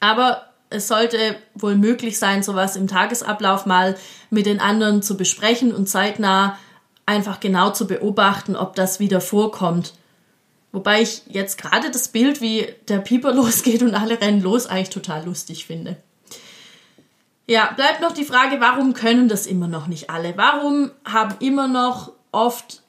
Aber 0.00 0.46
es 0.70 0.88
sollte 0.88 1.36
wohl 1.54 1.76
möglich 1.76 2.18
sein, 2.18 2.42
sowas 2.42 2.76
im 2.76 2.88
Tagesablauf 2.88 3.66
mal 3.66 3.94
mit 4.30 4.46
den 4.46 4.58
anderen 4.58 5.02
zu 5.02 5.18
besprechen 5.18 5.74
und 5.74 5.86
zeitnah 5.86 6.58
einfach 7.04 7.40
genau 7.40 7.72
zu 7.72 7.86
beobachten, 7.86 8.56
ob 8.56 8.74
das 8.74 9.00
wieder 9.00 9.20
vorkommt. 9.20 9.92
Wobei 10.72 11.02
ich 11.02 11.24
jetzt 11.26 11.58
gerade 11.58 11.90
das 11.90 12.08
Bild, 12.08 12.40
wie 12.40 12.68
der 12.88 13.00
Pieper 13.00 13.32
losgeht 13.34 13.82
und 13.82 13.94
alle 13.94 14.18
rennen 14.18 14.40
los, 14.40 14.66
eigentlich 14.66 14.88
total 14.88 15.26
lustig 15.26 15.66
finde. 15.66 15.98
Ja, 17.48 17.72
bleibt 17.76 18.00
noch 18.00 18.12
die 18.12 18.24
Frage, 18.24 18.60
warum 18.60 18.92
können 18.92 19.28
das 19.28 19.46
immer 19.46 19.68
noch 19.68 19.86
nicht 19.86 20.10
alle? 20.10 20.36
Warum 20.36 20.90
haben 21.04 21.36
immer 21.38 21.68
noch 21.68 22.12
oft 22.32 22.82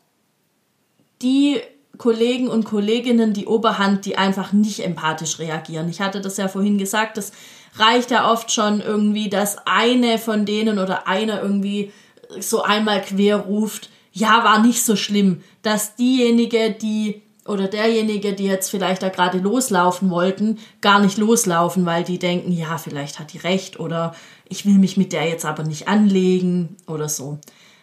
die 1.22 1.62
Kollegen 1.98 2.48
und 2.48 2.66
Kolleginnen 2.66 3.34
die 3.34 3.46
Oberhand, 3.46 4.06
die 4.06 4.18
einfach 4.18 4.54
nicht 4.54 4.84
empathisch 4.84 5.38
reagieren? 5.38 5.90
Ich 5.90 6.02
hatte 6.02 6.22
das 6.22 6.38
ja 6.38 6.48
vorhin 6.48 6.80
gesagt, 6.80 7.18
das 7.18 7.32
reicht 7.76 8.10
ja 8.10 8.32
oft 8.32 8.52
schon 8.52 8.82
irgendwie, 8.82 9.30
dass 9.30 9.58
eine 9.68 10.18
von 10.18 10.46
denen 10.46 10.80
oder 10.80 11.08
einer 11.08 11.42
irgendwie 11.42 11.92
so 12.40 12.64
einmal 12.64 13.02
quer 13.02 13.38
ruft, 13.38 13.90
ja, 14.12 14.44
war 14.44 14.60
nicht 14.60 14.84
so 14.84 14.96
schlimm, 14.96 15.44
dass 15.62 15.96
diejenige, 15.96 16.72
die 16.72 17.22
oder 17.48 17.68
derjenige, 17.68 18.34
die 18.34 18.46
jetzt 18.46 18.70
vielleicht 18.70 19.02
da 19.02 19.10
gerade 19.10 19.38
loslaufen 19.38 20.10
wollten, 20.10 20.60
gar 20.82 21.00
nicht 21.00 21.18
loslaufen, 21.18 21.86
weil 21.86 22.04
die 22.04 22.20
denken, 22.20 22.52
ja, 22.52 22.78
vielleicht 22.78 23.20
hat 23.20 23.32
die 23.34 23.38
recht 23.38 23.80
oder 23.80 24.14
ich 24.50 24.66
will 24.66 24.78
mich 24.78 24.98
mit 24.98 25.14
der 25.14 25.28
jetzt 25.28 25.46
aber 25.46 25.64
nicht 25.64 25.88
anlegen 25.88 26.78
oder 26.88 27.10
so. 27.10 27.40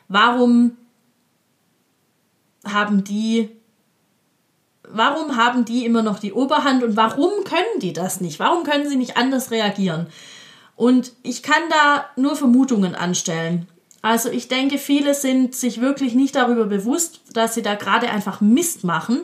Warum 0.09 0.77
haben 2.65 3.05
die 3.05 3.51
warum 4.89 5.37
haben 5.37 5.65
die 5.65 5.85
immer 5.85 6.03
noch 6.03 6.19
die 6.19 6.33
Oberhand 6.33 6.83
und 6.83 6.97
warum 6.97 7.45
können 7.45 7.81
die 7.81 7.93
das 7.93 8.21
nicht? 8.21 8.39
Warum 8.39 8.65
können 8.65 8.89
sie 8.89 8.97
nicht 8.97 9.17
anders 9.17 9.51
reagieren? 9.51 10.07
Und 10.77 11.13
ich 11.23 11.43
kann 11.43 11.63
da 11.71 12.07
nur 12.17 12.37
Vermutungen 12.37 12.95
anstellen. 12.95 13.67
Also 14.03 14.29
ich 14.29 14.49
denke, 14.49 14.79
viele 14.79 15.15
sind 15.15 15.55
sich 15.55 15.81
wirklich 15.81 16.15
nicht 16.15 16.35
darüber 16.35 16.67
bewusst, 16.67 17.21
dass 17.33 17.55
sie 17.55 17.63
da 17.63 17.75
gerade 17.75 18.11
einfach 18.11 18.41
Mist 18.41 18.85
machen. 18.85 19.23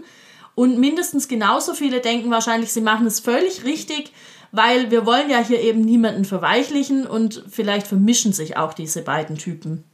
Und 0.61 0.79
mindestens 0.79 1.27
genauso 1.27 1.73
viele 1.73 2.03
denken 2.03 2.31
wahrscheinlich, 2.31 2.71
sie 2.71 2.83
machen 2.83 3.07
es 3.07 3.19
völlig 3.19 3.65
richtig, 3.65 4.13
weil 4.53 4.91
wir 4.91 5.07
wollen 5.07 5.31
ja 5.31 5.39
hier 5.39 5.59
eben 5.63 5.81
niemanden 5.81 6.27
verweichlichen 6.27 7.07
und 7.07 7.43
vielleicht 7.49 7.87
vermischen 7.87 8.35
sich 8.35 8.59
auch 8.59 8.75
diese 8.75 9.01
beiden 9.01 9.39
Typen. 9.39 9.85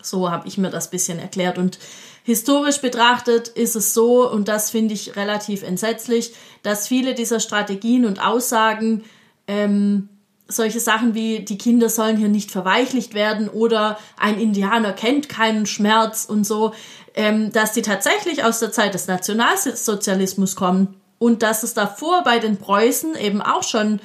So 0.00 0.30
habe 0.30 0.46
ich 0.46 0.58
mir 0.58 0.70
das 0.70 0.90
bisschen 0.90 1.18
erklärt 1.18 1.58
und 1.58 1.80
historisch 2.22 2.80
betrachtet 2.80 3.48
ist 3.48 3.74
es 3.74 3.92
so 3.92 4.30
und 4.30 4.46
das 4.46 4.70
finde 4.70 4.94
ich 4.94 5.16
relativ 5.16 5.64
entsetzlich, 5.64 6.34
dass 6.62 6.86
viele 6.86 7.14
dieser 7.14 7.40
Strategien 7.40 8.06
und 8.06 8.24
Aussagen 8.24 9.02
ähm, 9.48 10.08
solche 10.52 10.80
Sachen 10.80 11.14
wie 11.14 11.40
die 11.40 11.58
Kinder 11.58 11.88
sollen 11.88 12.16
hier 12.16 12.28
nicht 12.28 12.50
verweichlicht 12.50 13.14
werden 13.14 13.48
oder 13.48 13.98
ein 14.18 14.38
Indianer 14.38 14.92
kennt 14.92 15.28
keinen 15.28 15.66
Schmerz 15.66 16.24
und 16.24 16.44
so, 16.44 16.74
ähm, 17.14 17.52
dass 17.52 17.72
die 17.72 17.82
tatsächlich 17.82 18.44
aus 18.44 18.60
der 18.60 18.72
Zeit 18.72 18.94
des 18.94 19.06
Nationalsozialismus 19.06 20.56
kommen 20.56 21.00
und 21.18 21.42
dass 21.42 21.62
es 21.62 21.74
davor 21.74 22.22
bei 22.24 22.38
den 22.38 22.56
Preußen 22.56 23.14
eben 23.16 23.42
auch 23.42 23.62
schon 23.62 24.00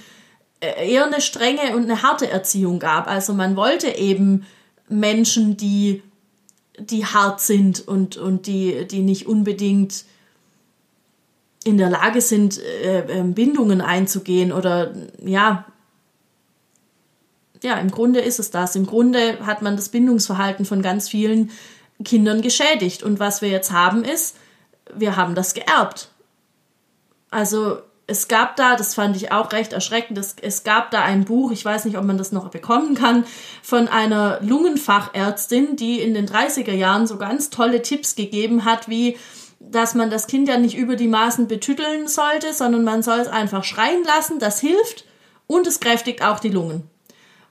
äh, 0.59 0.91
eher 0.91 1.05
eine 1.05 1.21
strenge 1.21 1.75
und 1.75 1.83
eine 1.83 2.01
harte 2.01 2.29
Erziehung 2.29 2.79
gab. 2.79 3.07
Also 3.07 3.33
man 3.33 3.55
wollte 3.55 3.87
eben 3.89 4.45
Menschen, 4.89 5.57
die, 5.57 6.03
die 6.79 7.05
hart 7.05 7.41
sind 7.41 7.87
und, 7.87 8.17
und 8.17 8.47
die, 8.47 8.87
die 8.87 9.01
nicht 9.01 9.27
unbedingt 9.27 10.05
in 11.63 11.77
der 11.77 11.89
Lage 11.89 12.21
sind, 12.21 12.59
äh, 12.59 12.99
äh, 12.99 13.23
Bindungen 13.23 13.81
einzugehen 13.81 14.51
oder 14.51 14.93
ja, 15.23 15.65
ja, 17.63 17.79
im 17.79 17.89
Grunde 17.89 18.19
ist 18.19 18.39
es 18.39 18.51
das. 18.51 18.75
Im 18.75 18.85
Grunde 18.85 19.39
hat 19.45 19.63
man 19.63 19.75
das 19.75 19.89
Bindungsverhalten 19.89 20.65
von 20.65 20.83
ganz 20.83 21.09
vielen 21.09 21.49
Kindern 22.03 22.41
geschädigt. 22.41 23.03
Und 23.03 23.19
was 23.19 23.41
wir 23.41 23.49
jetzt 23.49 23.71
haben 23.71 24.03
ist, 24.03 24.37
wir 24.93 25.15
haben 25.15 25.35
das 25.35 25.53
geerbt. 25.53 26.09
Also 27.31 27.79
es 28.07 28.27
gab 28.27 28.55
da, 28.55 28.75
das 28.75 28.93
fand 28.93 29.15
ich 29.15 29.31
auch 29.31 29.51
recht 29.51 29.73
erschreckend, 29.73 30.17
es, 30.17 30.35
es 30.41 30.63
gab 30.63 30.91
da 30.91 31.01
ein 31.01 31.25
Buch, 31.25 31.51
ich 31.51 31.65
weiß 31.65 31.85
nicht, 31.85 31.97
ob 31.97 32.03
man 32.03 32.17
das 32.17 32.31
noch 32.31 32.49
bekommen 32.49 32.93
kann, 32.93 33.25
von 33.63 33.87
einer 33.87 34.39
Lungenfachärztin, 34.41 35.75
die 35.75 36.01
in 36.01 36.13
den 36.13 36.27
30er 36.27 36.73
Jahren 36.73 37.07
so 37.07 37.17
ganz 37.17 37.49
tolle 37.49 37.81
Tipps 37.81 38.15
gegeben 38.15 38.63
hat, 38.63 38.89
wie 38.89 39.17
dass 39.59 39.95
man 39.95 40.11
das 40.11 40.27
Kind 40.27 40.47
ja 40.47 40.57
nicht 40.57 40.77
über 40.77 40.95
die 40.95 41.07
Maßen 41.07 41.47
betütteln 41.47 42.07
sollte, 42.07 42.53
sondern 42.53 42.83
man 42.83 43.01
soll 43.01 43.19
es 43.19 43.27
einfach 43.27 43.63
schreien 43.63 44.03
lassen, 44.03 44.37
das 44.37 44.59
hilft 44.59 45.05
und 45.47 45.65
es 45.65 45.79
kräftigt 45.79 46.23
auch 46.23 46.39
die 46.39 46.49
Lungen. 46.49 46.83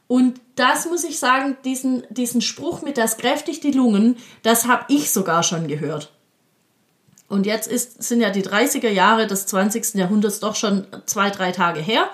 Und 0.06 0.40
das 0.56 0.86
muss 0.86 1.04
ich 1.04 1.18
sagen, 1.18 1.56
diesen, 1.64 2.04
diesen 2.10 2.40
Spruch 2.40 2.82
mit 2.82 2.96
das 2.96 3.16
kräftigt 3.16 3.64
die 3.64 3.72
Lungen, 3.72 4.16
das 4.42 4.66
habe 4.66 4.84
ich 4.88 5.10
sogar 5.10 5.42
schon 5.42 5.66
gehört. 5.68 6.12
Und 7.28 7.46
jetzt 7.46 7.66
ist, 7.66 8.02
sind 8.02 8.20
ja 8.20 8.30
die 8.30 8.44
30er 8.44 8.90
Jahre 8.90 9.26
des 9.26 9.46
20. 9.46 9.94
Jahrhunderts 9.94 10.40
doch 10.40 10.54
schon 10.54 10.86
zwei, 11.06 11.30
drei 11.30 11.52
Tage 11.52 11.80
her. 11.80 12.08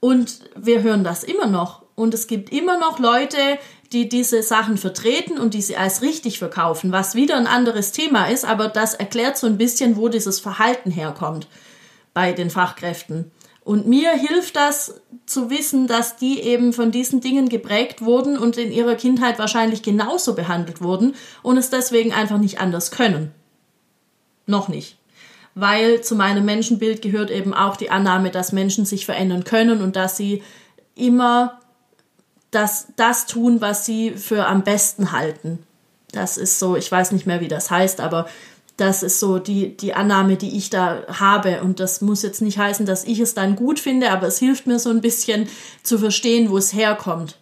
Und 0.00 0.40
wir 0.54 0.82
hören 0.82 1.02
das 1.02 1.24
immer 1.24 1.46
noch. 1.46 1.82
Und 1.94 2.12
es 2.14 2.26
gibt 2.26 2.52
immer 2.52 2.78
noch 2.78 2.98
Leute, 2.98 3.38
die 3.92 4.08
diese 4.08 4.42
Sachen 4.42 4.76
vertreten 4.76 5.38
und 5.38 5.54
die 5.54 5.62
sie 5.62 5.76
als 5.76 6.02
richtig 6.02 6.38
verkaufen, 6.38 6.92
was 6.92 7.14
wieder 7.14 7.36
ein 7.36 7.46
anderes 7.46 7.92
Thema 7.92 8.26
ist, 8.26 8.44
aber 8.44 8.68
das 8.68 8.94
erklärt 8.94 9.38
so 9.38 9.46
ein 9.46 9.56
bisschen, 9.56 9.96
wo 9.96 10.08
dieses 10.08 10.40
Verhalten 10.40 10.90
herkommt 10.90 11.46
bei 12.12 12.32
den 12.32 12.50
Fachkräften. 12.50 13.30
Und 13.64 13.86
mir 13.88 14.12
hilft 14.12 14.56
das 14.56 15.00
zu 15.24 15.48
wissen, 15.48 15.86
dass 15.86 16.16
die 16.16 16.40
eben 16.40 16.74
von 16.74 16.90
diesen 16.90 17.22
Dingen 17.22 17.48
geprägt 17.48 18.02
wurden 18.02 18.36
und 18.36 18.58
in 18.58 18.70
ihrer 18.70 18.94
Kindheit 18.94 19.38
wahrscheinlich 19.38 19.82
genauso 19.82 20.34
behandelt 20.34 20.82
wurden 20.82 21.14
und 21.42 21.56
es 21.56 21.70
deswegen 21.70 22.12
einfach 22.12 22.38
nicht 22.38 22.60
anders 22.60 22.90
können. 22.90 23.32
Noch 24.46 24.68
nicht. 24.68 24.98
Weil 25.54 26.02
zu 26.02 26.14
meinem 26.14 26.44
Menschenbild 26.44 27.00
gehört 27.00 27.30
eben 27.30 27.54
auch 27.54 27.76
die 27.76 27.90
Annahme, 27.90 28.30
dass 28.30 28.52
Menschen 28.52 28.84
sich 28.84 29.06
verändern 29.06 29.44
können 29.44 29.80
und 29.80 29.96
dass 29.96 30.18
sie 30.18 30.42
immer 30.94 31.60
das, 32.50 32.88
das 32.96 33.26
tun, 33.26 33.62
was 33.62 33.86
sie 33.86 34.10
für 34.10 34.46
am 34.46 34.62
besten 34.62 35.10
halten. 35.10 35.60
Das 36.12 36.36
ist 36.36 36.58
so, 36.58 36.76
ich 36.76 36.90
weiß 36.92 37.12
nicht 37.12 37.26
mehr, 37.26 37.40
wie 37.40 37.48
das 37.48 37.70
heißt, 37.70 38.00
aber 38.00 38.28
das 38.76 39.02
ist 39.02 39.20
so 39.20 39.38
die, 39.38 39.76
die 39.76 39.94
Annahme, 39.94 40.36
die 40.36 40.56
ich 40.56 40.70
da 40.70 41.04
habe. 41.08 41.62
Und 41.62 41.78
das 41.80 42.00
muss 42.00 42.22
jetzt 42.22 42.42
nicht 42.42 42.58
heißen, 42.58 42.86
dass 42.86 43.04
ich 43.04 43.20
es 43.20 43.34
dann 43.34 43.56
gut 43.56 43.78
finde, 43.78 44.10
aber 44.10 44.26
es 44.26 44.38
hilft 44.38 44.66
mir 44.66 44.78
so 44.78 44.90
ein 44.90 45.00
bisschen 45.00 45.48
zu 45.82 45.98
verstehen, 45.98 46.50
wo 46.50 46.58
es 46.58 46.72
herkommt. 46.72 47.38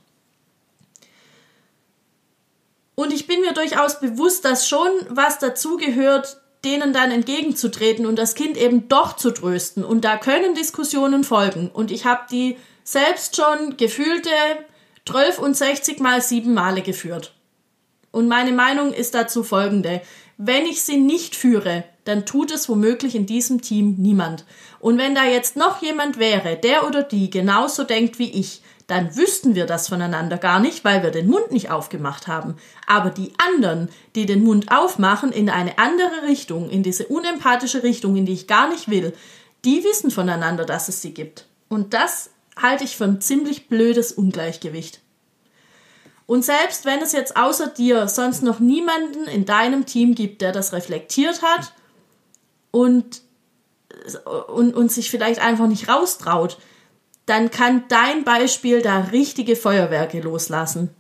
Und 2.95 3.13
ich 3.13 3.27
bin 3.27 3.41
mir 3.41 3.55
durchaus 3.55 4.01
bewusst, 4.01 4.45
dass 4.45 4.69
schon 4.69 4.91
was 5.09 5.39
dazugehört, 5.39 6.41
denen 6.65 6.93
dann 6.93 7.11
entgegenzutreten 7.11 8.07
und 8.07 8.17
das 8.17 8.35
Kind 8.35 8.57
eben 8.57 8.89
doch 8.89 9.17
zu 9.17 9.31
trösten. 9.31 9.85
Und 9.85 10.05
da 10.05 10.19
können 10.19 10.55
Diskussionen 10.55 11.25
folgen. 11.25 11.71
Und 11.73 11.91
ich 11.91 12.05
habe 12.05 12.23
die 12.31 12.59
selbst 12.85 13.37
schon 13.37 13.77
gefühlte 13.77 14.31
12 15.09 15.39
und 15.39 15.57
60 15.57 16.01
mal 16.01 16.21
sieben 16.21 16.55
Male 16.55 16.83
geführt. 16.83 17.35
Und 18.13 18.29
meine 18.29 18.53
Meinung 18.53 18.93
ist 18.93 19.15
dazu 19.15 19.43
folgende. 19.43 20.03
Wenn 20.45 20.67
ich 20.67 20.83
sie 20.83 20.97
nicht 20.97 21.37
führe, 21.37 21.85
dann 22.03 22.27
tut 22.27 22.51
es 22.51 22.69
womöglich 22.69 23.15
in 23.15 23.27
diesem 23.27 23.63
Team 23.63 23.95
niemand. 23.99 24.45
Und 24.81 24.99
wenn 24.99 25.15
da 25.15 25.25
jetzt 25.25 25.55
noch 25.57 25.81
jemand 25.83 26.19
wäre, 26.19 26.57
der 26.57 26.85
oder 26.85 27.05
die 27.05 27.31
genauso 27.31 27.85
denkt 27.85 28.19
wie 28.19 28.33
ich, 28.33 28.61
dann 28.89 29.15
wüssten 29.15 29.55
wir 29.55 29.67
das 29.67 29.87
voneinander 29.87 30.39
gar 30.39 30.59
nicht, 30.59 30.85
weil 30.85 31.05
wir 31.05 31.13
den 31.13 31.29
Mund 31.29 31.53
nicht 31.53 31.71
aufgemacht 31.71 32.27
haben. 32.27 32.57
Aber 32.89 33.11
die 33.11 33.33
anderen, 33.39 33.89
die 34.17 34.27
den 34.27 34.43
Mund 34.43 34.73
aufmachen 34.73 35.31
in 35.31 35.49
eine 35.49 35.79
andere 35.79 36.27
Richtung, 36.27 36.71
in 36.71 36.83
diese 36.83 37.07
unempathische 37.07 37.85
Richtung, 37.85 38.17
in 38.17 38.27
die 38.27 38.33
ich 38.33 38.49
gar 38.49 38.69
nicht 38.69 38.91
will, 38.91 39.15
die 39.65 39.85
wissen 39.85 40.11
voneinander, 40.11 40.65
dass 40.65 40.89
es 40.89 41.01
sie 41.03 41.15
gibt. 41.15 41.47
Und 41.69 41.95
das 41.95 42.31
halte 42.61 42.83
ich 42.83 42.97
für 42.97 43.05
ein 43.05 43.21
ziemlich 43.21 43.69
blödes 43.69 44.11
Ungleichgewicht. 44.11 45.03
Und 46.27 46.45
selbst 46.45 46.85
wenn 46.85 47.01
es 47.01 47.13
jetzt 47.13 47.37
außer 47.37 47.69
dir 47.69 48.09
sonst 48.09 48.43
noch 48.43 48.61
niemanden 48.61 49.27
in 49.27 49.45
deinem 49.45 49.87
Team 49.87 50.15
gibt, 50.15 50.41
der 50.41 50.53
das 50.53 50.73
reflektiert 50.73 51.43
hat 51.43 51.73
und, 52.71 53.23
und, 54.49 54.75
und 54.75 54.93
sich 54.93 55.11
vielleicht 55.11 55.41
einfach 55.41 55.67
nicht 55.67 55.89
raustraut, 55.89 56.59
dann 57.27 57.51
kann 57.51 57.85
dein 57.89 58.25
Beispiel 58.25 58.83
da 58.83 59.01
richtige 59.01 59.57
Feuerwerke 59.57 60.21
loslassen. 60.21 60.91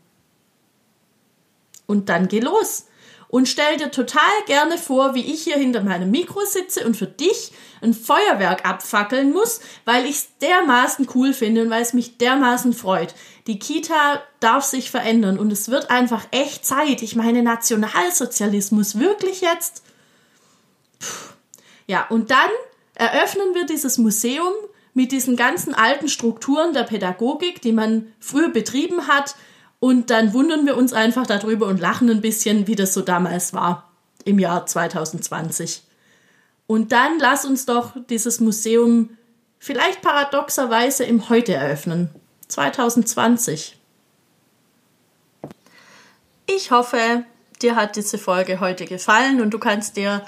Und 1.87 2.09
dann 2.09 2.29
geh 2.29 2.41
los. 2.41 2.87
Und 3.29 3.49
stell 3.49 3.79
dir 3.79 3.91
total 3.91 4.21
gerne 4.47 4.77
vor, 4.77 5.15
wie 5.15 5.33
ich 5.33 5.45
hier 5.45 5.57
hinter 5.57 5.83
meinem 5.83 6.11
Mikro 6.11 6.41
sitze 6.45 6.85
und 6.85 6.99
für 6.99 7.07
dich 7.07 7.53
ein 7.81 7.95
Feuerwerk 7.95 8.69
abfackeln 8.69 9.33
muss, 9.33 9.61
weil 9.87 10.05
ich 10.05 10.17
es 10.17 10.39
dermaßen 10.43 11.09
cool 11.15 11.33
finde 11.33 11.63
und 11.63 11.71
weil 11.71 11.81
es 11.81 11.95
mich 11.95 12.19
dermaßen 12.19 12.75
freut. 12.75 13.15
Die 13.47 13.59
Kita 13.59 14.23
darf 14.41 14.65
sich 14.65 14.91
verändern 14.91 15.39
und 15.39 15.53
es 15.53 15.69
wird 15.69 15.91
einfach 15.91 16.27
echt 16.31 16.65
Zeit. 16.65 17.03
Ich 17.03 17.17
meine, 17.17 17.43
Nationalsozialismus, 17.43 18.99
wirklich 18.99 19.41
jetzt? 19.41 19.83
Puh. 21.01 21.33
Ja, 21.87 22.07
und 22.09 22.31
dann 22.31 22.51
eröffnen 22.95 23.55
wir 23.55 23.67
dieses 23.67 23.99
Museum 23.99 24.53
mit 24.95 25.11
diesen 25.11 25.37
ganzen 25.37 25.75
alten 25.75 26.09
Strukturen 26.09 26.73
der 26.73 26.85
Pädagogik, 26.85 27.61
die 27.63 27.73
man 27.73 28.13
früher 28.21 28.51
betrieben 28.51 29.09
hat. 29.09 29.35
Und 29.81 30.11
dann 30.11 30.33
wundern 30.33 30.65
wir 30.67 30.77
uns 30.77 30.93
einfach 30.93 31.27
darüber 31.27 31.67
und 31.67 31.81
lachen 31.81 32.09
ein 32.11 32.21
bisschen, 32.21 32.67
wie 32.69 32.77
das 32.77 32.95
so 32.95 33.01
damals 33.01 33.53
war 33.53 33.91
im 34.25 34.39
Jahr 34.39 34.67
2020. 34.67 35.83
Und 36.69 36.93
dann 36.93 37.19
lass 37.19 37.45
uns 37.45 37.67
doch 37.67 37.97
dieses 38.09 38.39
Museum 38.39 39.11
vielleicht 39.59 40.01
paradoxerweise 40.03 41.05
im 41.05 41.29
Heute 41.29 41.55
eröffnen. 41.55 42.11
2020. 42.53 43.77
Ich 46.47 46.71
hoffe, 46.71 47.25
dir 47.63 47.77
hat 47.77 47.97
diese 47.97 48.19
Folge 48.19 48.61
heute 48.61 48.85
gefallen 48.85 49.41
und 49.41 49.51
du 49.51 49.59
kannst 49.59 49.97
dir 49.97 50.23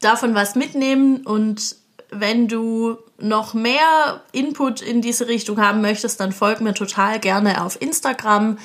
davon 0.00 0.34
was 0.34 0.54
mitnehmen 0.54 1.26
und 1.26 1.76
wenn 2.10 2.48
du 2.48 2.98
noch 3.18 3.54
mehr 3.54 4.22
Input 4.32 4.80
in 4.80 5.02
diese 5.02 5.28
Richtung 5.28 5.60
haben 5.60 5.80
möchtest, 5.80 6.20
dann 6.20 6.32
folg 6.32 6.60
mir 6.60 6.74
total 6.74 7.18
gerne 7.18 7.64
auf 7.64 7.80
Instagram. 7.80 8.58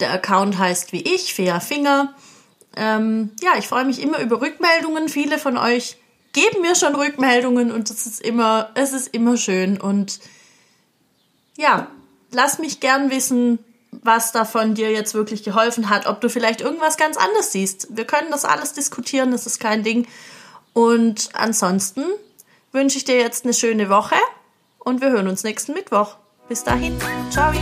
Der 0.00 0.12
Account 0.12 0.58
heißt 0.58 0.92
wie 0.92 1.02
ich, 1.02 1.32
Fea 1.32 1.60
Finger. 1.60 2.14
Ähm, 2.76 3.30
ja, 3.42 3.52
ich 3.58 3.68
freue 3.68 3.84
mich 3.84 4.02
immer 4.02 4.18
über 4.20 4.40
Rückmeldungen. 4.40 5.08
Viele 5.08 5.38
von 5.38 5.56
euch 5.56 5.96
geben 6.32 6.60
mir 6.60 6.74
schon 6.74 6.94
Rückmeldungen 6.94 7.72
und 7.72 7.90
es 7.90 8.06
ist 8.06 8.20
immer, 8.20 8.70
es 8.74 8.92
ist 8.92 9.08
immer 9.08 9.36
schön. 9.36 9.80
Und 9.80 10.20
ja, 11.56 11.88
lass 12.32 12.58
mich 12.58 12.80
gern 12.80 13.10
wissen, 13.10 13.58
was 13.90 14.32
davon 14.32 14.74
dir 14.74 14.90
jetzt 14.90 15.14
wirklich 15.14 15.42
geholfen 15.42 15.90
hat, 15.90 16.06
ob 16.06 16.20
du 16.20 16.28
vielleicht 16.28 16.60
irgendwas 16.60 16.96
ganz 16.96 17.16
anderes 17.16 17.52
siehst. 17.52 17.88
Wir 17.90 18.04
können 18.04 18.30
das 18.30 18.44
alles 18.44 18.72
diskutieren, 18.72 19.32
das 19.32 19.46
ist 19.46 19.58
kein 19.58 19.82
Ding. 19.82 20.06
Und 20.72 21.30
ansonsten 21.32 22.04
wünsche 22.72 22.98
ich 22.98 23.04
dir 23.04 23.16
jetzt 23.16 23.44
eine 23.44 23.54
schöne 23.54 23.88
Woche 23.88 24.16
und 24.78 25.00
wir 25.00 25.10
hören 25.10 25.28
uns 25.28 25.42
nächsten 25.42 25.72
Mittwoch. 25.72 26.16
Bis 26.48 26.64
dahin, 26.64 26.98
ciao. 27.30 27.52